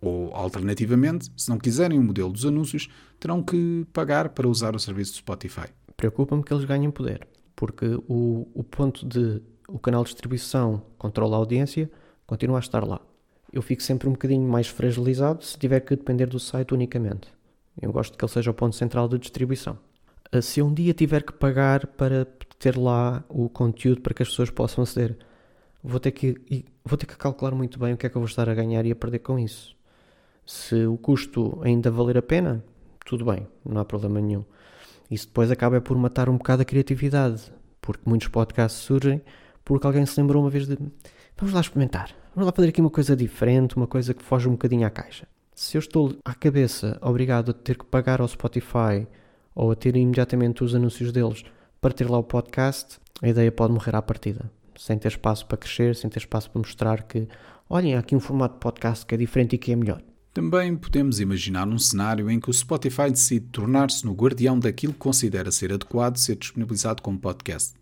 Ou, 0.00 0.34
alternativamente, 0.34 1.30
se 1.36 1.48
não 1.48 1.58
quiserem 1.58 1.98
o 1.98 2.02
modelo 2.02 2.32
dos 2.32 2.44
anúncios, 2.44 2.88
terão 3.18 3.42
que 3.42 3.86
pagar 3.92 4.30
para 4.30 4.48
usar 4.48 4.74
o 4.74 4.78
serviço 4.78 5.12
do 5.12 5.16
Spotify. 5.16 5.68
Preocupa-me 5.96 6.42
que 6.42 6.52
eles 6.52 6.64
ganhem 6.64 6.90
poder, 6.90 7.26
porque 7.54 7.86
o, 8.06 8.48
o 8.54 8.62
ponto 8.62 9.06
de 9.06 9.42
o 9.68 9.78
canal 9.78 10.04
de 10.04 10.10
distribuição 10.10 10.82
controla 10.96 11.36
a 11.36 11.38
audiência 11.38 11.90
continua 12.26 12.58
a 12.58 12.60
estar 12.60 12.86
lá. 12.86 13.00
Eu 13.52 13.62
fico 13.62 13.82
sempre 13.82 14.08
um 14.08 14.12
bocadinho 14.12 14.48
mais 14.48 14.68
fragilizado 14.68 15.44
se 15.44 15.58
tiver 15.58 15.80
que 15.80 15.96
depender 15.96 16.26
do 16.26 16.38
site 16.38 16.74
unicamente. 16.74 17.35
Eu 17.80 17.92
gosto 17.92 18.16
que 18.16 18.24
ele 18.24 18.32
seja 18.32 18.50
o 18.50 18.54
ponto 18.54 18.74
central 18.74 19.08
de 19.08 19.18
distribuição. 19.18 19.78
Ah, 20.32 20.40
se 20.42 20.62
um 20.62 20.72
dia 20.72 20.94
tiver 20.94 21.22
que 21.22 21.32
pagar 21.32 21.86
para 21.86 22.26
ter 22.58 22.76
lá 22.76 23.24
o 23.28 23.48
conteúdo 23.48 24.00
para 24.00 24.14
que 24.14 24.22
as 24.22 24.28
pessoas 24.28 24.50
possam 24.50 24.82
aceder, 24.82 25.16
vou 25.82 26.00
ter 26.00 26.10
que, 26.10 26.64
vou 26.84 26.96
ter 26.96 27.06
que 27.06 27.16
calcular 27.16 27.54
muito 27.54 27.78
bem 27.78 27.92
o 27.92 27.96
que 27.96 28.06
é 28.06 28.08
que 28.08 28.16
eu 28.16 28.20
vou 28.20 28.28
estar 28.28 28.48
a 28.48 28.54
ganhar 28.54 28.84
e 28.86 28.92
a 28.92 28.96
perder 28.96 29.20
com 29.20 29.38
isso. 29.38 29.76
Se 30.44 30.86
o 30.86 30.96
custo 30.96 31.60
ainda 31.62 31.90
valer 31.90 32.18
a 32.18 32.22
pena, 32.22 32.64
tudo 33.04 33.24
bem, 33.24 33.46
não 33.64 33.80
há 33.80 33.84
problema 33.84 34.20
nenhum. 34.20 34.44
Isso 35.10 35.26
depois 35.26 35.50
acaba 35.50 35.80
por 35.80 35.96
matar 35.96 36.28
um 36.28 36.36
bocado 36.36 36.62
a 36.62 36.64
criatividade, 36.64 37.52
porque 37.80 38.02
muitos 38.08 38.28
podcasts 38.28 38.80
surgem 38.82 39.22
porque 39.64 39.86
alguém 39.86 40.06
se 40.06 40.20
lembrou 40.20 40.42
uma 40.42 40.50
vez 40.50 40.66
de 40.66 40.78
vamos 41.36 41.52
lá 41.52 41.60
experimentar, 41.60 42.14
vamos 42.34 42.46
lá 42.46 42.52
fazer 42.52 42.68
aqui 42.68 42.80
uma 42.80 42.90
coisa 42.90 43.16
diferente, 43.16 43.76
uma 43.76 43.86
coisa 43.86 44.14
que 44.14 44.22
foge 44.22 44.48
um 44.48 44.52
bocadinho 44.52 44.86
à 44.86 44.90
caixa. 44.90 45.26
Se 45.58 45.74
eu 45.74 45.78
estou 45.78 46.14
à 46.22 46.34
cabeça 46.34 46.98
obrigado 47.00 47.50
a 47.50 47.54
ter 47.54 47.78
que 47.78 47.86
pagar 47.86 48.20
ao 48.20 48.28
Spotify 48.28 49.08
ou 49.54 49.70
a 49.70 49.74
ter 49.74 49.96
imediatamente 49.96 50.62
os 50.62 50.74
anúncios 50.74 51.10
deles 51.10 51.44
para 51.80 51.94
ter 51.94 52.10
lá 52.10 52.18
o 52.18 52.22
podcast, 52.22 52.98
a 53.22 53.28
ideia 53.28 53.50
pode 53.50 53.72
morrer 53.72 53.96
à 53.96 54.02
partida, 54.02 54.52
sem 54.76 54.98
ter 54.98 55.08
espaço 55.08 55.46
para 55.46 55.56
crescer, 55.56 55.96
sem 55.96 56.10
ter 56.10 56.18
espaço 56.18 56.50
para 56.50 56.58
mostrar 56.58 57.04
que, 57.04 57.26
olhem, 57.70 57.94
há 57.94 58.00
aqui 58.00 58.14
um 58.14 58.20
formato 58.20 58.56
de 58.56 58.60
podcast 58.60 59.06
que 59.06 59.14
é 59.14 59.18
diferente 59.18 59.54
e 59.54 59.58
que 59.58 59.72
é 59.72 59.76
melhor. 59.76 60.02
Também 60.34 60.76
podemos 60.76 61.20
imaginar 61.20 61.66
um 61.66 61.78
cenário 61.78 62.30
em 62.30 62.38
que 62.38 62.50
o 62.50 62.52
Spotify 62.52 63.10
decide 63.10 63.46
tornar-se 63.46 64.04
no 64.04 64.12
guardião 64.12 64.58
daquilo 64.58 64.92
que 64.92 64.98
considera 64.98 65.50
ser 65.50 65.72
adequado 65.72 66.18
ser 66.18 66.36
disponibilizado 66.36 67.00
como 67.00 67.18
podcast. 67.18 67.72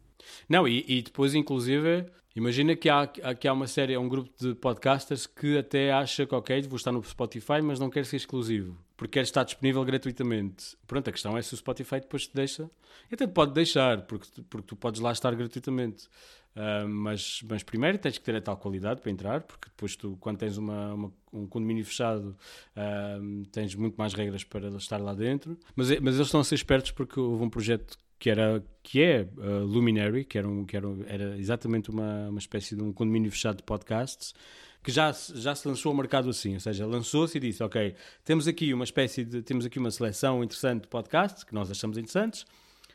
Não, 0.48 0.68
e, 0.68 0.84
e 0.86 1.02
depois, 1.02 1.34
inclusive, 1.34 2.06
Imagina 2.36 2.74
que 2.74 2.88
há, 2.88 3.06
que 3.06 3.46
há 3.46 3.52
uma 3.52 3.68
série, 3.68 3.96
um 3.96 4.08
grupo 4.08 4.28
de 4.40 4.56
podcasters 4.56 5.24
que 5.24 5.56
até 5.56 5.92
acha 5.92 6.26
que, 6.26 6.34
ok, 6.34 6.62
vou 6.62 6.76
estar 6.76 6.90
no 6.90 7.02
Spotify, 7.04 7.62
mas 7.62 7.78
não 7.78 7.88
quer 7.88 8.04
ser 8.04 8.16
exclusivo, 8.16 8.76
porque 8.96 9.12
quer 9.12 9.22
estar 9.22 9.44
disponível 9.44 9.84
gratuitamente. 9.84 10.76
Pronto, 10.84 11.08
a 11.08 11.12
questão 11.12 11.38
é 11.38 11.42
se 11.42 11.54
o 11.54 11.56
Spotify 11.56 12.00
depois 12.00 12.26
te 12.26 12.34
deixa. 12.34 12.68
Até 13.10 13.24
te 13.24 13.32
pode 13.32 13.52
deixar, 13.52 14.02
porque, 14.02 14.26
porque 14.50 14.66
tu 14.66 14.74
podes 14.74 15.00
lá 15.00 15.12
estar 15.12 15.32
gratuitamente. 15.34 16.08
Uh, 16.56 16.88
mas, 16.88 17.40
mas 17.48 17.64
primeiro 17.64 17.98
tens 17.98 18.16
que 18.16 18.24
ter 18.24 18.36
a 18.36 18.40
tal 18.40 18.56
qualidade 18.56 19.00
para 19.00 19.10
entrar, 19.10 19.40
porque 19.40 19.68
depois 19.68 19.94
tu, 19.96 20.16
quando 20.20 20.38
tens 20.38 20.56
uma, 20.56 20.94
uma 20.94 21.12
um 21.32 21.46
condomínio 21.46 21.84
fechado, 21.84 22.36
uh, 22.76 23.46
tens 23.50 23.74
muito 23.74 23.96
mais 23.96 24.12
regras 24.12 24.42
para 24.42 24.68
estar 24.68 24.98
lá 24.98 25.14
dentro. 25.14 25.56
Mas, 25.74 25.88
mas 26.00 26.14
eles 26.14 26.26
estão 26.26 26.40
a 26.40 26.44
ser 26.44 26.54
espertos 26.56 26.90
porque 26.92 27.18
houve 27.18 27.44
um 27.44 27.50
projeto 27.50 27.96
que 28.24 28.30
era 28.30 28.64
que 28.82 29.02
é 29.02 29.28
uh, 29.36 29.66
Luminary, 29.66 30.24
que 30.24 30.38
era, 30.38 30.48
um, 30.48 30.64
que 30.64 30.74
era, 30.74 30.88
era 31.06 31.36
exatamente 31.36 31.90
uma, 31.90 32.30
uma 32.30 32.38
espécie 32.38 32.74
de 32.74 32.82
um 32.82 32.90
condomínio 32.90 33.30
fechado 33.30 33.58
de 33.58 33.62
podcasts, 33.62 34.34
que 34.82 34.90
já, 34.90 35.12
já 35.12 35.54
se 35.54 35.68
lançou 35.68 35.90
ao 35.90 35.96
mercado 35.96 36.30
assim, 36.30 36.54
ou 36.54 36.60
seja, 36.60 36.86
lançou-se 36.86 37.36
e 37.36 37.40
disse, 37.40 37.62
ok, 37.62 37.94
temos 38.24 38.48
aqui 38.48 38.72
uma 38.72 38.84
espécie 38.84 39.26
de, 39.26 39.42
temos 39.42 39.66
aqui 39.66 39.78
uma 39.78 39.90
seleção 39.90 40.42
interessante 40.42 40.84
de 40.84 40.88
podcasts, 40.88 41.44
que 41.44 41.52
nós 41.52 41.70
achamos 41.70 41.98
interessantes, 41.98 42.46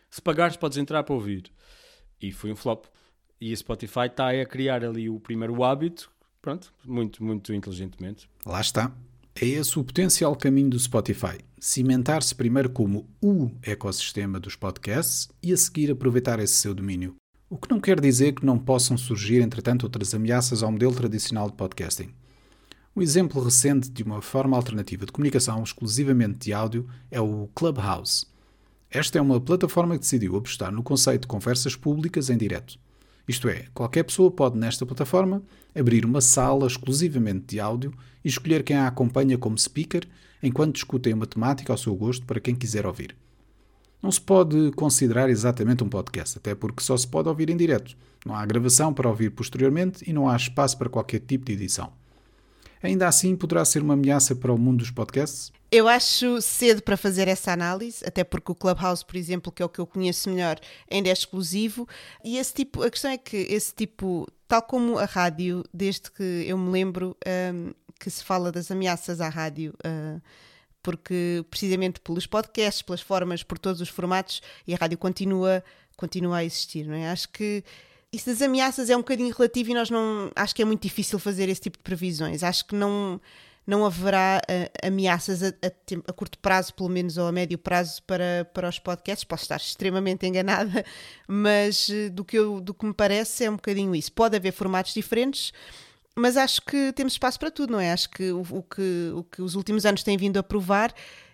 se 0.09 0.19
pagares 0.19 0.57
podes 0.57 0.79
entrar 0.79 1.03
para 1.03 1.13
ouvir. 1.13 1.43
E 2.19 2.31
foi 2.31 2.51
um 2.51 2.55
flop. 2.55 2.85
E 3.39 3.53
a 3.53 3.55
Spotify 3.55 4.07
está 4.07 4.31
a 4.31 4.45
criar 4.47 4.83
ali 4.83 5.11
o 5.11 5.19
primeiro 5.19 5.63
hábito, 5.63 6.11
pronto, 6.41 6.73
muito, 6.83 7.23
muito 7.23 7.53
inteligentemente. 7.53 8.27
Lá 8.47 8.61
está. 8.61 8.91
É 9.41 9.45
esse 9.45 9.79
o 9.79 9.83
potencial 9.85 10.35
caminho 10.35 10.71
do 10.71 10.77
Spotify. 10.77 11.37
Cimentar-se 11.57 12.35
primeiro 12.35 12.69
como 12.69 13.07
o 13.21 13.49
ecossistema 13.63 14.37
dos 14.37 14.57
podcasts 14.57 15.29
e 15.41 15.53
a 15.53 15.57
seguir 15.57 15.89
aproveitar 15.89 16.41
esse 16.41 16.55
seu 16.55 16.73
domínio. 16.73 17.15
O 17.49 17.55
que 17.55 17.69
não 17.69 17.79
quer 17.79 18.01
dizer 18.01 18.33
que 18.33 18.45
não 18.45 18.59
possam 18.59 18.97
surgir, 18.97 19.41
entretanto, 19.41 19.83
outras 19.83 20.13
ameaças 20.13 20.61
ao 20.61 20.69
modelo 20.69 20.93
tradicional 20.93 21.49
de 21.49 21.55
podcasting. 21.55 22.09
Um 22.93 23.01
exemplo 23.01 23.41
recente 23.41 23.89
de 23.89 24.03
uma 24.03 24.21
forma 24.21 24.57
alternativa 24.57 25.05
de 25.05 25.11
comunicação 25.13 25.63
exclusivamente 25.63 26.39
de 26.39 26.51
áudio 26.51 26.85
é 27.09 27.21
o 27.21 27.47
Clubhouse. 27.55 28.25
Esta 28.91 29.19
é 29.19 29.21
uma 29.21 29.39
plataforma 29.39 29.95
que 29.95 30.01
decidiu 30.01 30.35
apostar 30.35 30.69
no 30.69 30.83
conceito 30.83 31.21
de 31.21 31.27
conversas 31.27 31.77
públicas 31.77 32.29
em 32.29 32.37
direto. 32.37 32.77
Isto 33.29 33.47
é, 33.47 33.67
qualquer 33.75 34.01
pessoa 34.01 34.31
pode, 34.31 34.57
nesta 34.57 34.87
plataforma, 34.87 35.43
abrir 35.75 36.03
uma 36.03 36.19
sala 36.19 36.65
exclusivamente 36.65 37.45
de 37.45 37.59
áudio 37.59 37.93
e 38.25 38.27
escolher 38.27 38.63
quem 38.63 38.75
a 38.75 38.87
acompanha 38.87 39.37
como 39.37 39.55
speaker 39.55 40.01
enquanto 40.41 40.73
discutem 40.73 41.13
uma 41.13 41.27
temática 41.27 41.71
ao 41.71 41.77
seu 41.77 41.93
gosto 41.93 42.25
para 42.25 42.39
quem 42.39 42.55
quiser 42.55 42.87
ouvir. 42.87 43.15
Não 44.01 44.11
se 44.11 44.19
pode 44.19 44.71
considerar 44.71 45.29
exatamente 45.29 45.83
um 45.83 45.89
podcast, 45.89 46.39
até 46.39 46.55
porque 46.55 46.81
só 46.81 46.97
se 46.97 47.07
pode 47.07 47.29
ouvir 47.29 47.51
em 47.51 47.55
direto. 47.55 47.95
Não 48.25 48.33
há 48.33 48.43
gravação 48.47 48.91
para 48.91 49.07
ouvir 49.07 49.29
posteriormente 49.29 50.09
e 50.09 50.11
não 50.11 50.27
há 50.27 50.35
espaço 50.35 50.75
para 50.75 50.89
qualquer 50.89 51.19
tipo 51.19 51.45
de 51.45 51.53
edição. 51.53 51.93
Ainda 52.81 53.07
assim, 53.07 53.35
poderá 53.35 53.63
ser 53.65 53.81
uma 53.81 53.93
ameaça 53.93 54.35
para 54.35 54.53
o 54.53 54.57
mundo 54.57 54.79
dos 54.79 54.91
podcasts? 54.91 55.51
Eu 55.71 55.87
acho 55.87 56.41
cedo 56.41 56.81
para 56.81 56.97
fazer 56.97 57.27
essa 57.27 57.51
análise, 57.51 58.03
até 58.05 58.23
porque 58.23 58.51
o 58.51 58.55
Clubhouse, 58.55 59.05
por 59.05 59.15
exemplo, 59.15 59.51
que 59.51 59.61
é 59.61 59.65
o 59.65 59.69
que 59.69 59.79
eu 59.79 59.85
conheço 59.85 60.29
melhor, 60.29 60.59
ainda 60.89 61.09
é 61.09 61.11
exclusivo. 61.11 61.87
E 62.23 62.37
esse 62.37 62.53
tipo, 62.53 62.81
a 62.81 62.89
questão 62.89 63.11
é 63.11 63.17
que 63.17 63.37
esse 63.37 63.73
tipo, 63.73 64.27
tal 64.47 64.63
como 64.63 64.97
a 64.97 65.05
rádio, 65.05 65.63
desde 65.73 66.09
que 66.09 66.45
eu 66.47 66.57
me 66.57 66.71
lembro 66.71 67.15
um, 67.53 67.71
que 67.99 68.09
se 68.09 68.23
fala 68.23 68.51
das 68.51 68.71
ameaças 68.71 69.21
à 69.21 69.29
rádio. 69.29 69.75
Uh, 69.85 70.19
porque 70.81 71.45
precisamente 71.49 71.99
pelos 71.99 72.25
podcasts, 72.25 72.81
pelas 72.81 73.01
formas, 73.01 73.43
por 73.43 73.59
todos 73.59 73.81
os 73.81 73.89
formatos, 73.89 74.41
e 74.65 74.73
a 74.73 74.77
rádio 74.77 74.97
continua, 74.97 75.63
continua 75.95 76.37
a 76.37 76.45
existir, 76.45 76.87
não 76.87 76.95
é? 76.95 77.11
Acho 77.11 77.29
que 77.29 77.63
isso 78.11 78.27
das 78.27 78.41
ameaças 78.41 78.89
é 78.89 78.95
um 78.95 78.99
bocadinho 78.99 79.33
relativo 79.33 79.71
e 79.71 79.73
nós 79.73 79.89
não. 79.89 80.31
Acho 80.35 80.55
que 80.55 80.61
é 80.61 80.65
muito 80.65 80.81
difícil 80.81 81.19
fazer 81.19 81.47
esse 81.47 81.61
tipo 81.61 81.77
de 81.77 81.83
previsões. 81.83 82.41
Acho 82.41 82.65
que 82.65 82.75
não, 82.75 83.21
não 83.67 83.85
haverá 83.85 84.41
uh, 84.49 84.87
ameaças 84.87 85.43
a, 85.43 85.47
a, 85.47 85.71
a, 86.07 86.13
curto 86.13 86.39
prazo, 86.39 86.73
pelo 86.73 86.89
menos, 86.89 87.17
ou 87.17 87.27
a 87.27 87.31
médio 87.31 87.57
prazo 87.57 88.01
para, 88.03 88.49
para 88.51 88.67
os 88.67 88.79
podcasts. 88.79 89.23
Posso 89.23 89.43
estar 89.43 89.57
extremamente 89.57 90.25
enganada, 90.25 90.83
mas 91.27 91.87
uh, 91.89 92.09
do, 92.09 92.25
que 92.25 92.37
eu, 92.37 92.59
do 92.59 92.73
que 92.73 92.85
me 92.85 92.93
parece 92.93 93.45
é 93.45 93.49
um 93.49 93.55
bocadinho 93.55 93.95
isso. 93.95 94.11
Pode 94.11 94.35
haver 94.35 94.53
formatos 94.53 94.93
diferentes. 94.93 95.53
Mas 96.15 96.35
acho 96.35 96.63
que 96.63 96.91
temos 96.93 97.13
espaço 97.13 97.39
para 97.39 97.51
tudo, 97.51 97.71
não 97.71 97.79
é? 97.79 97.93
Acho 97.93 98.09
que 98.09 98.31
o, 98.31 98.41
o 98.41 98.63
que 98.63 99.11
o 99.15 99.23
que 99.23 99.41
os 99.41 99.55
últimos 99.55 99.85
anos 99.85 100.03
têm 100.03 100.17
vindo 100.17 100.37
a 100.37 100.43
provar 100.43 100.93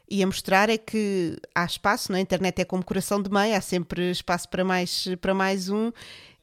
e 0.09 0.21
a 0.21 0.27
mostrar 0.27 0.69
é 0.69 0.77
que 0.77 1.37
há 1.55 1.65
espaço, 1.65 2.11
não 2.11 2.17
é? 2.17 2.19
a 2.19 2.21
internet 2.21 2.59
é 2.59 2.65
como 2.65 2.83
coração 2.83 3.21
de 3.21 3.29
mãe, 3.29 3.55
há 3.55 3.61
sempre 3.61 4.11
espaço 4.11 4.47
para 4.49 4.63
mais, 4.63 5.07
para 5.19 5.33
mais 5.33 5.69
um 5.69 5.91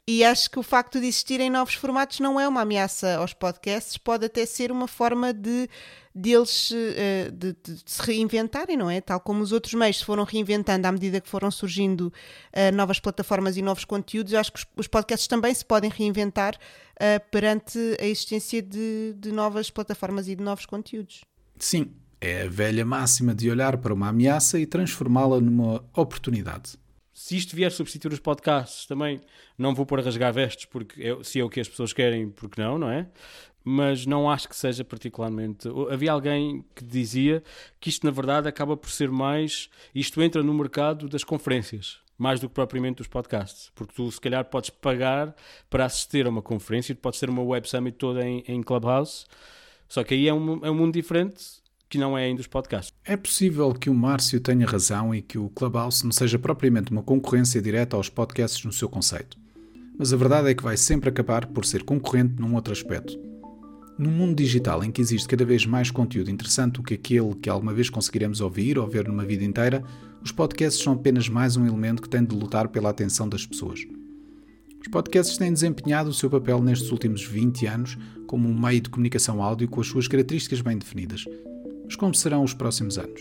e 0.07 0.25
acho 0.25 0.51
que 0.51 0.59
o 0.59 0.63
facto 0.65 1.01
de 1.01 1.07
existirem 1.07 1.49
novos 1.49 1.75
formatos 1.75 2.19
não 2.19 2.39
é 2.41 2.49
uma 2.49 2.63
ameaça 2.63 3.17
aos 3.17 3.33
podcasts, 3.33 3.97
pode 3.97 4.27
até 4.27 4.45
ser 4.45 4.73
uma 4.73 4.89
forma 4.89 5.33
de 5.33 5.69
deles 6.15 6.73
uh, 6.73 7.33
de, 7.33 7.53
de, 7.63 7.83
de, 7.83 7.83
se 7.87 8.03
reinventarem, 8.03 8.77
não 8.77 8.91
é? 8.91 9.01
Tal 9.01 9.21
como 9.21 9.43
os 9.43 9.53
outros 9.53 9.75
meios 9.75 9.99
se 9.99 10.05
foram 10.05 10.25
reinventando 10.25 10.87
à 10.87 10.93
medida 10.93 11.21
que 11.21 11.29
foram 11.29 11.51
surgindo 11.51 12.09
uh, 12.09 12.75
novas 12.75 12.99
plataformas 12.99 13.57
e 13.57 13.63
novos 13.63 13.85
conteúdos, 13.85 14.35
acho 14.35 14.53
que 14.53 14.59
os, 14.59 14.67
os 14.77 14.87
podcasts 14.89 15.29
também 15.29 15.55
se 15.55 15.65
podem 15.65 15.89
reinventar 15.89 16.57
uh, 16.57 17.31
perante 17.31 17.79
a 18.01 18.05
existência 18.05 18.61
de, 18.61 19.15
de 19.17 19.31
novas 19.31 19.71
plataformas 19.71 20.27
e 20.27 20.35
de 20.35 20.43
novos 20.43 20.67
conteúdos. 20.67 21.23
Sim, 21.59 21.93
é 22.21 22.43
a 22.43 22.49
velha 22.49 22.85
máxima 22.85 23.35
de 23.35 23.49
olhar 23.49 23.77
para 23.79 23.95
uma 23.95 24.09
ameaça 24.09 24.59
e 24.59 24.67
transformá-la 24.67 25.41
numa 25.41 25.85
oportunidade 25.95 26.82
se 27.23 27.37
isto 27.37 27.55
vier 27.55 27.71
substituir 27.71 28.13
os 28.13 28.19
podcasts, 28.19 28.85
também 28.85 29.21
não 29.57 29.77
vou 29.77 29.87
pôr 29.87 30.01
a 30.01 30.03
rasgar 30.03 30.33
vestes, 30.33 30.65
porque 30.65 31.01
é, 31.01 31.23
se 31.23 31.39
é 31.39 31.45
o 31.45 31.49
que 31.49 31.61
as 31.61 31.69
pessoas 31.69 31.93
querem, 31.93 32.29
porque 32.29 32.61
não, 32.61 32.77
não 32.77 32.91
é? 32.91 33.07
Mas 33.63 34.05
não 34.05 34.29
acho 34.29 34.49
que 34.49 34.57
seja 34.57 34.85
particularmente. 34.85 35.69
Havia 35.89 36.11
alguém 36.11 36.65
que 36.75 36.83
dizia 36.85 37.41
que 37.79 37.89
isto, 37.91 38.05
na 38.05 38.11
verdade, 38.11 38.49
acaba 38.49 38.77
por 38.77 38.91
ser 38.91 39.09
mais. 39.09 39.71
Isto 39.95 40.21
entra 40.21 40.43
no 40.43 40.53
mercado 40.53 41.09
das 41.09 41.23
conferências, 41.23 42.01
mais 42.19 42.41
do 42.41 42.49
que 42.49 42.57
propriamente 42.57 42.97
dos 42.97 43.07
podcasts. 43.07 43.71
Porque 43.73 43.95
tu, 43.95 44.11
se 44.11 44.21
calhar, 44.21 44.45
podes 44.47 44.71
pagar 44.71 45.33
para 45.71 45.85
assistir 45.85 46.27
a 46.27 46.29
uma 46.29 46.43
conferência, 46.43 46.93
podes 46.93 47.21
ter 47.21 47.31
uma 47.31 47.43
web 47.43 47.69
summit 47.69 47.97
toda 47.97 48.27
em, 48.27 48.43
em 48.49 48.61
Clubhouse, 48.65 49.27
só 49.89 50.03
que 50.03 50.15
aí 50.15 50.27
é 50.27 50.35
um, 50.35 50.67
é 50.67 50.71
um 50.73 50.75
mundo 50.75 50.93
diferente 50.93 51.62
que 51.93 51.99
não 51.99 52.17
é 52.17 52.25
ainda 52.25 52.41
os 52.41 52.47
podcasts. 52.47 52.91
É 53.05 53.19
possível 53.19 53.71
que 53.75 53.91
o 53.91 53.95
Márcio 53.95 54.41
tenha 54.41 54.65
razão 54.65 55.15
e 55.15 55.21
que 55.21 55.37
o 55.37 55.51
Clubhouse 55.51 56.03
não 56.03 56.11
seja 56.11 56.39
propriamente 56.39 56.91
uma 56.91 57.03
concorrência 57.03 57.61
direta 57.61 57.97
aos 57.97 58.09
podcasts 58.09 58.65
no 58.65 58.73
seu 58.73 58.89
conceito. 58.89 59.37
Mas 59.99 60.11
a 60.11 60.17
verdade 60.17 60.49
é 60.49 60.55
que 60.55 60.63
vai 60.63 60.75
sempre 60.75 61.11
acabar 61.11 61.45
por 61.45 61.67
ser 61.67 61.83
concorrente 61.83 62.41
num 62.41 62.55
outro 62.55 62.73
aspecto. 62.73 63.21
Num 63.99 64.11
mundo 64.11 64.35
digital 64.35 64.83
em 64.83 64.91
que 64.91 65.03
existe 65.03 65.29
cada 65.29 65.45
vez 65.45 65.67
mais 65.67 65.91
conteúdo 65.91 66.31
interessante 66.31 66.77
do 66.77 66.83
que 66.83 66.95
aquele 66.95 67.35
que 67.35 67.51
alguma 67.51 67.75
vez 67.75 67.91
conseguiremos 67.91 68.41
ouvir 68.41 68.79
ou 68.79 68.89
ver 68.89 69.07
numa 69.07 69.27
vida 69.27 69.45
inteira, 69.45 69.85
os 70.25 70.33
podcasts 70.33 70.83
são 70.83 70.95
apenas 70.95 71.29
mais 71.29 71.59
um 71.59 71.67
elemento 71.67 72.01
que 72.01 72.09
tem 72.09 72.25
de 72.25 72.35
lutar 72.35 72.69
pela 72.69 72.89
atenção 72.89 73.29
das 73.29 73.45
pessoas. 73.45 73.81
Os 74.81 74.89
podcasts 74.89 75.37
têm 75.37 75.53
desempenhado 75.53 76.09
o 76.09 76.15
seu 76.15 76.31
papel 76.31 76.63
nestes 76.63 76.91
últimos 76.91 77.23
20 77.23 77.67
anos 77.67 77.99
como 78.27 78.49
um 78.49 78.59
meio 78.59 78.81
de 78.81 78.89
comunicação 78.89 79.43
áudio 79.43 79.69
com 79.69 79.83
as 79.83 79.87
suas 79.89 80.09
características 80.09 80.63
bem 80.63 80.79
definidas. 80.79 81.27
Mas 81.93 81.97
como 81.97 82.15
serão 82.15 82.43
os 82.43 82.55
próximos 82.55 82.97
anos? 82.97 83.21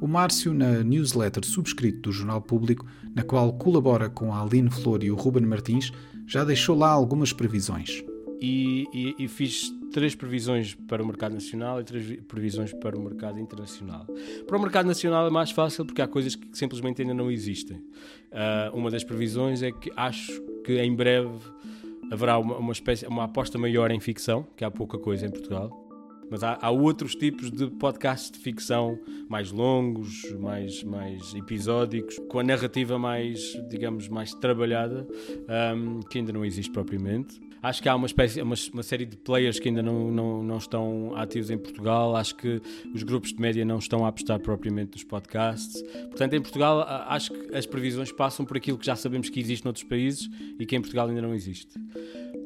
O 0.00 0.08
Márcio, 0.08 0.54
na 0.54 0.82
newsletter 0.82 1.44
subscrito 1.44 2.00
do 2.00 2.12
Jornal 2.12 2.40
Público, 2.40 2.86
na 3.14 3.22
qual 3.22 3.52
colabora 3.52 4.08
com 4.08 4.32
a 4.32 4.40
Aline 4.40 4.70
Flor 4.70 5.04
e 5.04 5.10
o 5.10 5.14
Ruben 5.14 5.44
Martins, 5.44 5.92
já 6.26 6.44
deixou 6.44 6.74
lá 6.74 6.88
algumas 6.88 7.30
previsões. 7.30 8.02
E, 8.40 8.86
e, 8.94 9.14
e, 9.18 9.28
fiz 9.28 9.70
três 9.92 10.14
previsões 10.14 10.74
para 10.88 11.02
o 11.02 11.06
mercado 11.06 11.34
nacional 11.34 11.78
e 11.78 11.84
três 11.84 12.20
previsões 12.22 12.72
para 12.72 12.98
o 12.98 13.02
mercado 13.02 13.38
internacional. 13.38 14.06
Para 14.46 14.56
o 14.56 14.60
mercado 14.62 14.86
nacional 14.86 15.26
é 15.26 15.30
mais 15.30 15.50
fácil 15.50 15.84
porque 15.84 16.00
há 16.00 16.08
coisas 16.08 16.36
que 16.36 16.48
simplesmente 16.56 17.02
ainda 17.02 17.12
não 17.12 17.30
existem. 17.30 17.76
Uh, 17.76 18.74
uma 18.74 18.90
das 18.90 19.04
previsões 19.04 19.62
é 19.62 19.70
que 19.72 19.92
acho 19.94 20.40
que 20.64 20.80
em 20.80 20.96
breve 20.96 21.38
haverá 22.10 22.38
uma, 22.38 22.56
uma, 22.56 22.72
espécie, 22.72 23.06
uma 23.06 23.24
aposta 23.24 23.58
maior 23.58 23.90
em 23.90 24.00
ficção, 24.00 24.46
que 24.56 24.64
há 24.64 24.70
pouca 24.70 24.96
coisa 24.98 25.26
em 25.26 25.30
Portugal. 25.30 25.87
Mas 26.30 26.42
há, 26.42 26.58
há, 26.60 26.70
outros 26.70 27.14
tipos 27.14 27.50
de 27.50 27.66
podcasts 27.68 28.30
de 28.30 28.38
ficção 28.38 28.98
mais 29.28 29.50
longos, 29.50 30.30
mais, 30.38 30.82
mais 30.82 31.34
episódicos, 31.34 32.18
com 32.28 32.38
a 32.38 32.42
narrativa 32.42 32.98
mais, 32.98 33.40
digamos, 33.68 34.08
mais 34.08 34.34
trabalhada, 34.34 35.06
um, 35.74 36.00
que 36.00 36.18
ainda 36.18 36.32
não 36.32 36.44
existe 36.44 36.72
propriamente. 36.72 37.40
Acho 37.62 37.82
que 37.82 37.88
há 37.88 37.96
uma, 37.96 38.06
espécie, 38.06 38.40
uma, 38.40 38.54
uma 38.72 38.82
série 38.82 39.04
de 39.04 39.16
players 39.16 39.58
que 39.58 39.68
ainda 39.68 39.82
não, 39.82 40.12
não, 40.12 40.42
não 40.42 40.58
estão 40.58 41.12
ativos 41.16 41.50
em 41.50 41.58
Portugal. 41.58 42.14
Acho 42.14 42.36
que 42.36 42.60
os 42.94 43.02
grupos 43.02 43.32
de 43.32 43.40
média 43.40 43.64
não 43.64 43.78
estão 43.78 44.04
a 44.04 44.08
apostar 44.08 44.38
propriamente 44.38 44.92
nos 44.92 45.04
podcasts. 45.04 45.82
Portanto, 45.82 46.34
em 46.34 46.40
Portugal, 46.40 46.84
acho 47.08 47.32
que 47.32 47.56
as 47.56 47.66
previsões 47.66 48.12
passam 48.12 48.46
por 48.46 48.56
aquilo 48.56 48.78
que 48.78 48.86
já 48.86 48.94
sabemos 48.94 49.28
que 49.28 49.40
existe 49.40 49.64
noutros 49.64 49.84
países 49.84 50.30
e 50.58 50.64
que 50.64 50.76
em 50.76 50.80
Portugal 50.80 51.08
ainda 51.08 51.22
não 51.22 51.34
existe. 51.34 51.78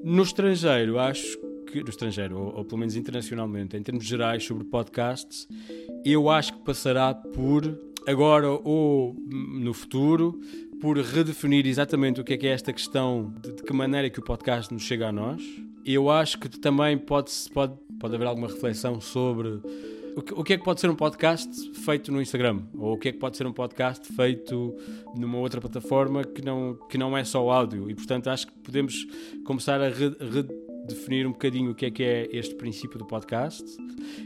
No 0.02 0.22
estrangeiro, 0.22 0.98
acho 0.98 1.38
que. 1.38 1.51
No 1.80 1.88
estrangeiro, 1.88 2.38
ou, 2.38 2.56
ou 2.56 2.64
pelo 2.64 2.78
menos 2.78 2.96
internacionalmente, 2.96 3.76
em 3.76 3.82
termos 3.82 4.04
gerais 4.04 4.44
sobre 4.44 4.64
podcasts, 4.64 5.48
eu 6.04 6.28
acho 6.28 6.54
que 6.54 6.64
passará 6.64 7.14
por 7.14 7.78
agora 8.06 8.50
ou 8.50 9.14
no 9.28 9.72
futuro 9.72 10.40
por 10.80 10.98
redefinir 10.98 11.66
exatamente 11.66 12.20
o 12.20 12.24
que 12.24 12.34
é 12.34 12.36
que 12.36 12.46
é 12.46 12.50
esta 12.50 12.72
questão 12.72 13.32
de, 13.40 13.52
de 13.52 13.62
que 13.62 13.72
maneira 13.72 14.10
que 14.10 14.18
o 14.18 14.22
podcast 14.22 14.72
nos 14.72 14.82
chega 14.82 15.08
a 15.08 15.12
nós. 15.12 15.40
Eu 15.84 16.10
acho 16.10 16.38
que 16.38 16.48
também 16.48 16.98
pode, 16.98 17.30
pode, 17.54 17.74
pode 18.00 18.14
haver 18.14 18.26
alguma 18.26 18.48
reflexão 18.48 19.00
sobre 19.00 19.60
o 20.16 20.22
que, 20.22 20.42
que 20.44 20.52
é 20.52 20.58
que 20.58 20.64
pode 20.64 20.80
ser 20.80 20.90
um 20.90 20.94
podcast 20.94 21.72
feito 21.72 22.12
no 22.12 22.20
Instagram 22.20 22.62
ou 22.76 22.94
o 22.94 22.98
que 22.98 23.08
é 23.08 23.12
que 23.12 23.18
pode 23.18 23.36
ser 23.36 23.46
um 23.46 23.52
podcast 23.52 24.12
feito 24.12 24.74
numa 25.14 25.38
outra 25.38 25.60
plataforma 25.60 26.22
que 26.24 26.44
não, 26.44 26.76
que 26.88 26.98
não 26.98 27.16
é 27.16 27.24
só 27.24 27.48
áudio 27.50 27.90
e 27.90 27.94
portanto 27.94 28.28
acho 28.28 28.46
que 28.46 28.52
podemos 28.52 29.06
começar 29.44 29.80
a 29.80 29.88
redefinir 30.82 31.26
um 31.26 31.32
bocadinho 31.32 31.70
o 31.70 31.74
que 31.74 31.86
é 31.86 31.90
que 31.90 32.02
é 32.02 32.28
este 32.32 32.54
princípio 32.54 32.98
do 32.98 33.06
podcast. 33.06 33.64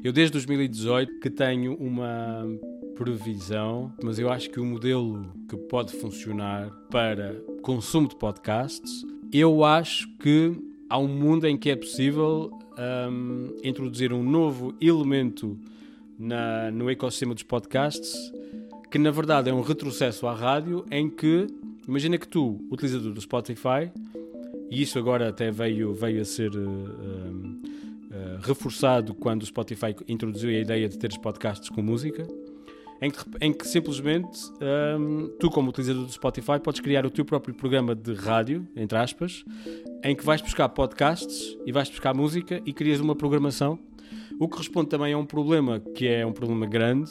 Eu 0.03 0.13
desde 0.13 0.33
2018 0.33 1.21
que 1.21 1.31
tenho 1.31 1.75
uma 1.75 2.45
previsão, 2.97 3.93
mas 4.03 4.19
eu 4.19 4.31
acho 4.31 4.51
que 4.51 4.59
o 4.59 4.65
modelo 4.65 5.33
que 5.49 5.57
pode 5.57 5.93
funcionar 5.93 6.71
para 6.91 7.37
consumo 7.63 8.09
de 8.09 8.17
podcasts, 8.17 9.05
eu 9.33 9.65
acho 9.65 10.09
que 10.19 10.57
há 10.89 10.99
um 10.99 11.09
mundo 11.09 11.47
em 11.47 11.57
que 11.57 11.71
é 11.71 11.77
possível 11.77 12.51
um, 13.11 13.55
introduzir 13.63 14.13
um 14.13 14.23
novo 14.23 14.75
elemento 14.81 15.59
na, 16.19 16.71
no 16.71 16.91
ecossistema 16.91 17.35
dos 17.35 17.43
podcasts, 17.43 18.15
que 18.91 18.99
na 18.99 19.11
verdade 19.11 19.51
é 19.51 19.53
um 19.53 19.61
retrocesso 19.61 20.27
à 20.27 20.35
rádio, 20.35 20.87
em 20.91 21.11
que, 21.11 21.47
imagina 21.87 22.17
que 22.17 22.27
tu, 22.27 22.65
utilizador 22.71 23.13
do 23.13 23.21
Spotify, 23.21 23.91
e 24.71 24.83
isso 24.83 24.99
agora 24.99 25.29
até 25.29 25.51
veio, 25.51 25.95
veio 25.95 26.21
a 26.21 26.25
ser 26.25 26.55
uh, 26.55 26.61
uh, 26.61 27.61
reforçado 28.43 29.15
quando 29.15 29.43
o 29.43 29.47
Spotify 29.47 29.95
introduziu 30.09 30.51
a 30.51 30.55
ideia 30.55 30.89
de 30.89 30.99
teres 30.99 31.17
podcasts 31.17 31.69
com 31.69 31.83
música, 31.83 32.27
em 33.01 33.11
que, 33.11 33.19
em 33.41 33.53
que 33.53 33.67
simplesmente 33.67 34.39
um, 34.99 35.29
tu, 35.39 35.51
como 35.51 35.69
utilizador 35.69 36.05
do 36.05 36.13
Spotify, 36.13 36.59
podes 36.63 36.81
criar 36.81 37.05
o 37.05 37.11
teu 37.11 37.25
próprio 37.25 37.55
programa 37.55 37.95
de 37.95 38.15
rádio, 38.15 38.67
entre 38.75 38.97
aspas, 38.97 39.45
em 40.03 40.17
que 40.17 40.25
vais 40.25 40.41
buscar 40.41 40.69
podcasts 40.71 41.57
e 41.67 41.73
vais 41.73 41.89
buscar 41.91 42.15
música 42.15 42.61
e 42.65 42.73
crias 42.73 43.01
uma 43.01 43.15
programação. 43.15 43.79
O 44.39 44.49
que 44.49 44.59
responde 44.59 44.89
também 44.89 45.13
a 45.13 45.19
um 45.19 45.25
problema 45.25 45.81
que 45.81 46.07
é 46.07 46.25
um 46.25 46.33
problema 46.33 46.67
grande, 46.67 47.11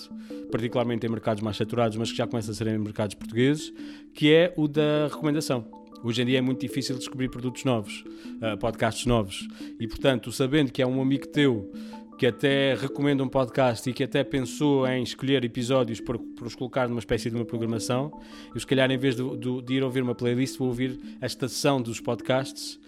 particularmente 0.52 1.06
em 1.06 1.10
mercados 1.10 1.42
mais 1.42 1.58
saturados, 1.58 1.98
mas 1.98 2.12
que 2.12 2.18
já 2.18 2.28
começa 2.28 2.52
a 2.52 2.54
ser 2.54 2.68
em 2.68 2.78
mercados 2.78 3.16
portugueses, 3.16 3.74
que 4.14 4.32
é 4.32 4.54
o 4.56 4.68
da 4.68 5.08
recomendação. 5.12 5.85
Hoje 6.06 6.22
em 6.22 6.26
dia 6.26 6.38
é 6.38 6.42
muito 6.42 6.62
difícil 6.62 6.96
descobrir 7.00 7.30
produtos 7.30 7.64
novos, 7.64 8.04
uh, 8.36 8.56
podcasts 8.60 9.08
novos. 9.08 9.48
E 9.80 9.88
portanto, 9.88 10.32
sabendo 10.32 10.72
que 10.72 10.80
é 10.80 10.86
um 10.86 11.02
amigo 11.02 11.28
teu 11.28 11.72
que 12.16 12.28
até 12.28 12.76
recomenda 12.76 13.24
um 13.24 13.28
podcast 13.28 13.90
e 13.90 13.92
que 13.92 14.04
até 14.04 14.24
pensou 14.24 14.88
em 14.88 15.02
escolher 15.02 15.44
episódios 15.44 16.00
para, 16.00 16.20
para 16.20 16.46
os 16.46 16.54
colocar 16.54 16.88
numa 16.88 17.00
espécie 17.00 17.28
de 17.32 17.36
uma 17.36 17.44
programação, 17.44 18.22
eu 18.54 18.60
se 18.60 18.68
calhar 18.68 18.90
em 18.92 19.00
vez 19.00 19.16
de, 19.16 19.24
de, 19.36 19.62
de 19.64 19.74
ir 19.74 19.84
ouvir 19.84 20.04
uma 20.04 20.14
playlist 20.14 20.60
vou 20.60 20.68
ouvir 20.68 20.98
a 21.20 21.26
estação 21.26 21.82
dos 21.82 22.00
podcasts 22.00 22.80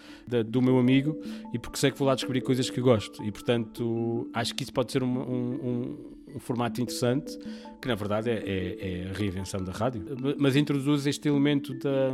do 0.45 0.61
meu 0.61 0.77
amigo 0.77 1.19
e 1.53 1.59
porque 1.59 1.77
sei 1.77 1.91
que 1.91 1.97
vou 1.97 2.07
lá 2.07 2.13
descobrir 2.13 2.41
coisas 2.41 2.69
que 2.69 2.79
gosto 2.79 3.21
e 3.23 3.31
portanto 3.31 4.29
acho 4.33 4.55
que 4.55 4.63
isso 4.63 4.71
pode 4.71 4.91
ser 4.91 5.03
um, 5.03 5.07
um, 5.07 5.53
um 5.53 6.16
formato 6.39 6.81
interessante 6.81 7.37
que 7.81 7.87
na 7.87 7.95
verdade 7.95 8.29
é, 8.29 8.33
é, 8.33 9.03
é, 9.03 9.09
a 9.09 9.13
reinvenção 9.13 9.63
da 9.63 9.71
rádio, 9.71 10.03
mas 10.39 10.55
introduz 10.55 11.05
este 11.05 11.27
elemento 11.27 11.73
da, 11.75 12.09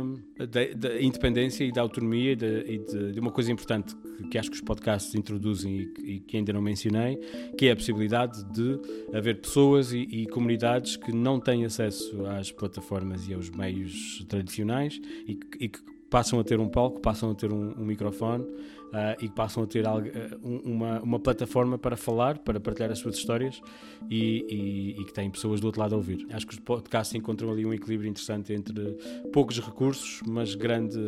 da, 0.46 0.74
da 0.76 1.00
independência 1.00 1.64
e 1.64 1.72
da 1.72 1.80
autonomia 1.80 2.32
e, 2.32 2.36
de, 2.36 2.60
e 2.60 2.78
de, 2.78 3.12
de, 3.12 3.20
uma 3.20 3.30
coisa 3.30 3.50
importante 3.50 3.94
que, 3.96 4.28
que, 4.28 4.38
acho 4.38 4.50
que 4.50 4.56
os 4.56 4.62
podcasts 4.62 5.14
introduzem 5.14 5.72
e, 5.72 6.14
e, 6.14 6.20
que 6.20 6.36
ainda 6.36 6.52
não 6.52 6.60
mencionei, 6.60 7.16
que 7.56 7.66
é 7.66 7.72
a 7.72 7.76
possibilidade 7.76 8.44
de 8.52 8.78
haver 9.14 9.40
pessoas 9.40 9.92
e, 9.92 10.00
e, 10.00 10.26
comunidades 10.26 10.96
que 10.96 11.12
não 11.12 11.40
têm 11.40 11.64
acesso 11.64 12.26
às 12.26 12.52
plataformas 12.52 13.26
e 13.26 13.34
aos 13.34 13.48
meios 13.50 14.24
tradicionais 14.28 15.00
e, 15.26 15.38
e 15.58 15.68
que 15.68 15.80
passam 16.10 16.38
a 16.38 16.44
ter 16.44 16.60
um 16.60 16.68
palco, 16.68 17.00
passam 17.00 17.30
a 17.30 17.34
ter 17.34 17.52
um, 17.52 17.72
um 17.80 17.84
microfone 17.84 18.46
uh, 18.94 19.22
e 19.22 19.28
passam 19.28 19.64
a 19.64 19.66
ter 19.66 19.86
algo, 19.86 20.08
uh, 20.08 20.60
uma, 20.64 21.00
uma 21.00 21.18
plataforma 21.18 21.76
para 21.76 21.96
falar, 21.96 22.38
para 22.38 22.60
partilhar 22.60 22.90
as 22.92 23.00
suas 23.00 23.16
histórias 23.16 23.60
e, 24.08 24.46
e, 24.48 25.00
e, 25.00 25.04
que 25.04 25.12
têm 25.12 25.28
pessoas 25.30 25.60
do 25.60 25.66
outro 25.66 25.80
lado 25.80 25.94
a 25.94 25.96
ouvir. 25.96 26.26
Acho 26.30 26.46
que 26.46 26.54
os 26.54 26.60
podcasts 26.60 27.14
encontram 27.14 27.50
ali 27.50 27.66
um 27.66 27.74
equilíbrio 27.74 28.08
interessante 28.08 28.52
entre 28.52 28.96
poucos 29.32 29.58
recursos, 29.58 30.20
mas 30.26 30.54
grande, 30.54 30.98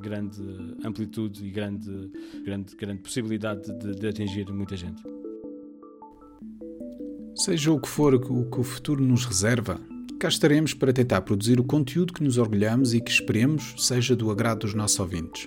grande 0.00 0.42
amplitude 0.84 1.46
e 1.46 1.50
grande, 1.50 2.10
grande, 2.44 2.76
grande 2.76 3.02
possibilidade 3.02 3.72
de, 3.78 3.94
de 3.94 4.08
atingir 4.08 4.50
muita 4.50 4.76
gente. 4.76 5.02
Seja 7.36 7.70
o 7.70 7.80
que 7.80 7.88
for 7.88 8.14
o 8.14 8.50
que 8.50 8.60
o 8.60 8.64
futuro 8.64 9.00
nos 9.00 9.24
reserva, 9.24 9.80
cá 10.18 10.26
estaremos 10.26 10.74
para 10.74 10.92
tentar 10.92 11.20
produzir 11.20 11.60
o 11.60 11.64
conteúdo 11.64 12.12
que 12.12 12.24
nos 12.24 12.36
orgulhamos 12.36 12.94
e 12.94 13.00
que 13.00 13.12
esperemos 13.12 13.74
seja 13.78 14.16
do 14.16 14.28
agrado 14.32 14.60
dos 14.60 14.74
nossos 14.74 14.98
ouvintes. 14.98 15.46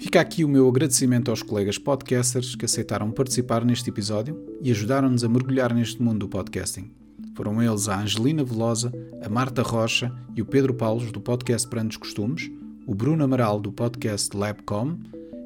Fica 0.00 0.18
aqui 0.18 0.42
o 0.44 0.48
meu 0.48 0.66
agradecimento 0.66 1.30
aos 1.30 1.42
colegas 1.42 1.76
podcasters 1.76 2.54
que 2.54 2.64
aceitaram 2.64 3.10
participar 3.10 3.62
neste 3.66 3.90
episódio 3.90 4.42
e 4.62 4.70
ajudaram-nos 4.70 5.22
a 5.22 5.28
mergulhar 5.28 5.74
neste 5.74 6.02
mundo 6.02 6.20
do 6.20 6.28
podcasting. 6.28 6.90
Foram 7.36 7.62
eles 7.62 7.86
a 7.86 8.00
Angelina 8.00 8.42
Velosa, 8.42 8.90
a 9.22 9.28
Marta 9.28 9.62
Rocha 9.62 10.10
e 10.34 10.40
o 10.40 10.46
Pedro 10.46 10.72
Paulos 10.72 11.12
do 11.12 11.20
podcast 11.20 11.68
Brandos 11.68 11.98
Costumes, 11.98 12.50
o 12.86 12.94
Bruno 12.94 13.22
Amaral 13.22 13.60
do 13.60 13.70
podcast 13.70 14.34
Labcom 14.34 14.98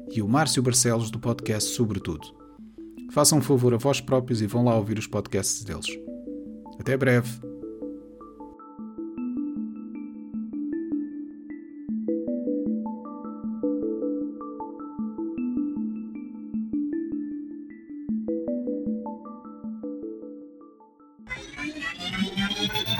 e 0.09 0.21
o 0.21 0.27
Márcio 0.27 0.63
Barcelos 0.63 1.11
do 1.11 1.19
podcast 1.19 1.71
Sobretudo. 1.71 2.25
Façam 3.11 3.39
um 3.39 3.41
favor 3.41 3.73
a 3.73 3.77
vós 3.77 3.99
próprios 3.99 4.41
e 4.41 4.47
vão 4.47 4.63
lá 4.63 4.75
ouvir 4.77 4.97
os 4.97 5.05
podcasts 5.05 5.65
deles. 5.65 5.99
Até 6.79 6.95
breve! 6.95 7.54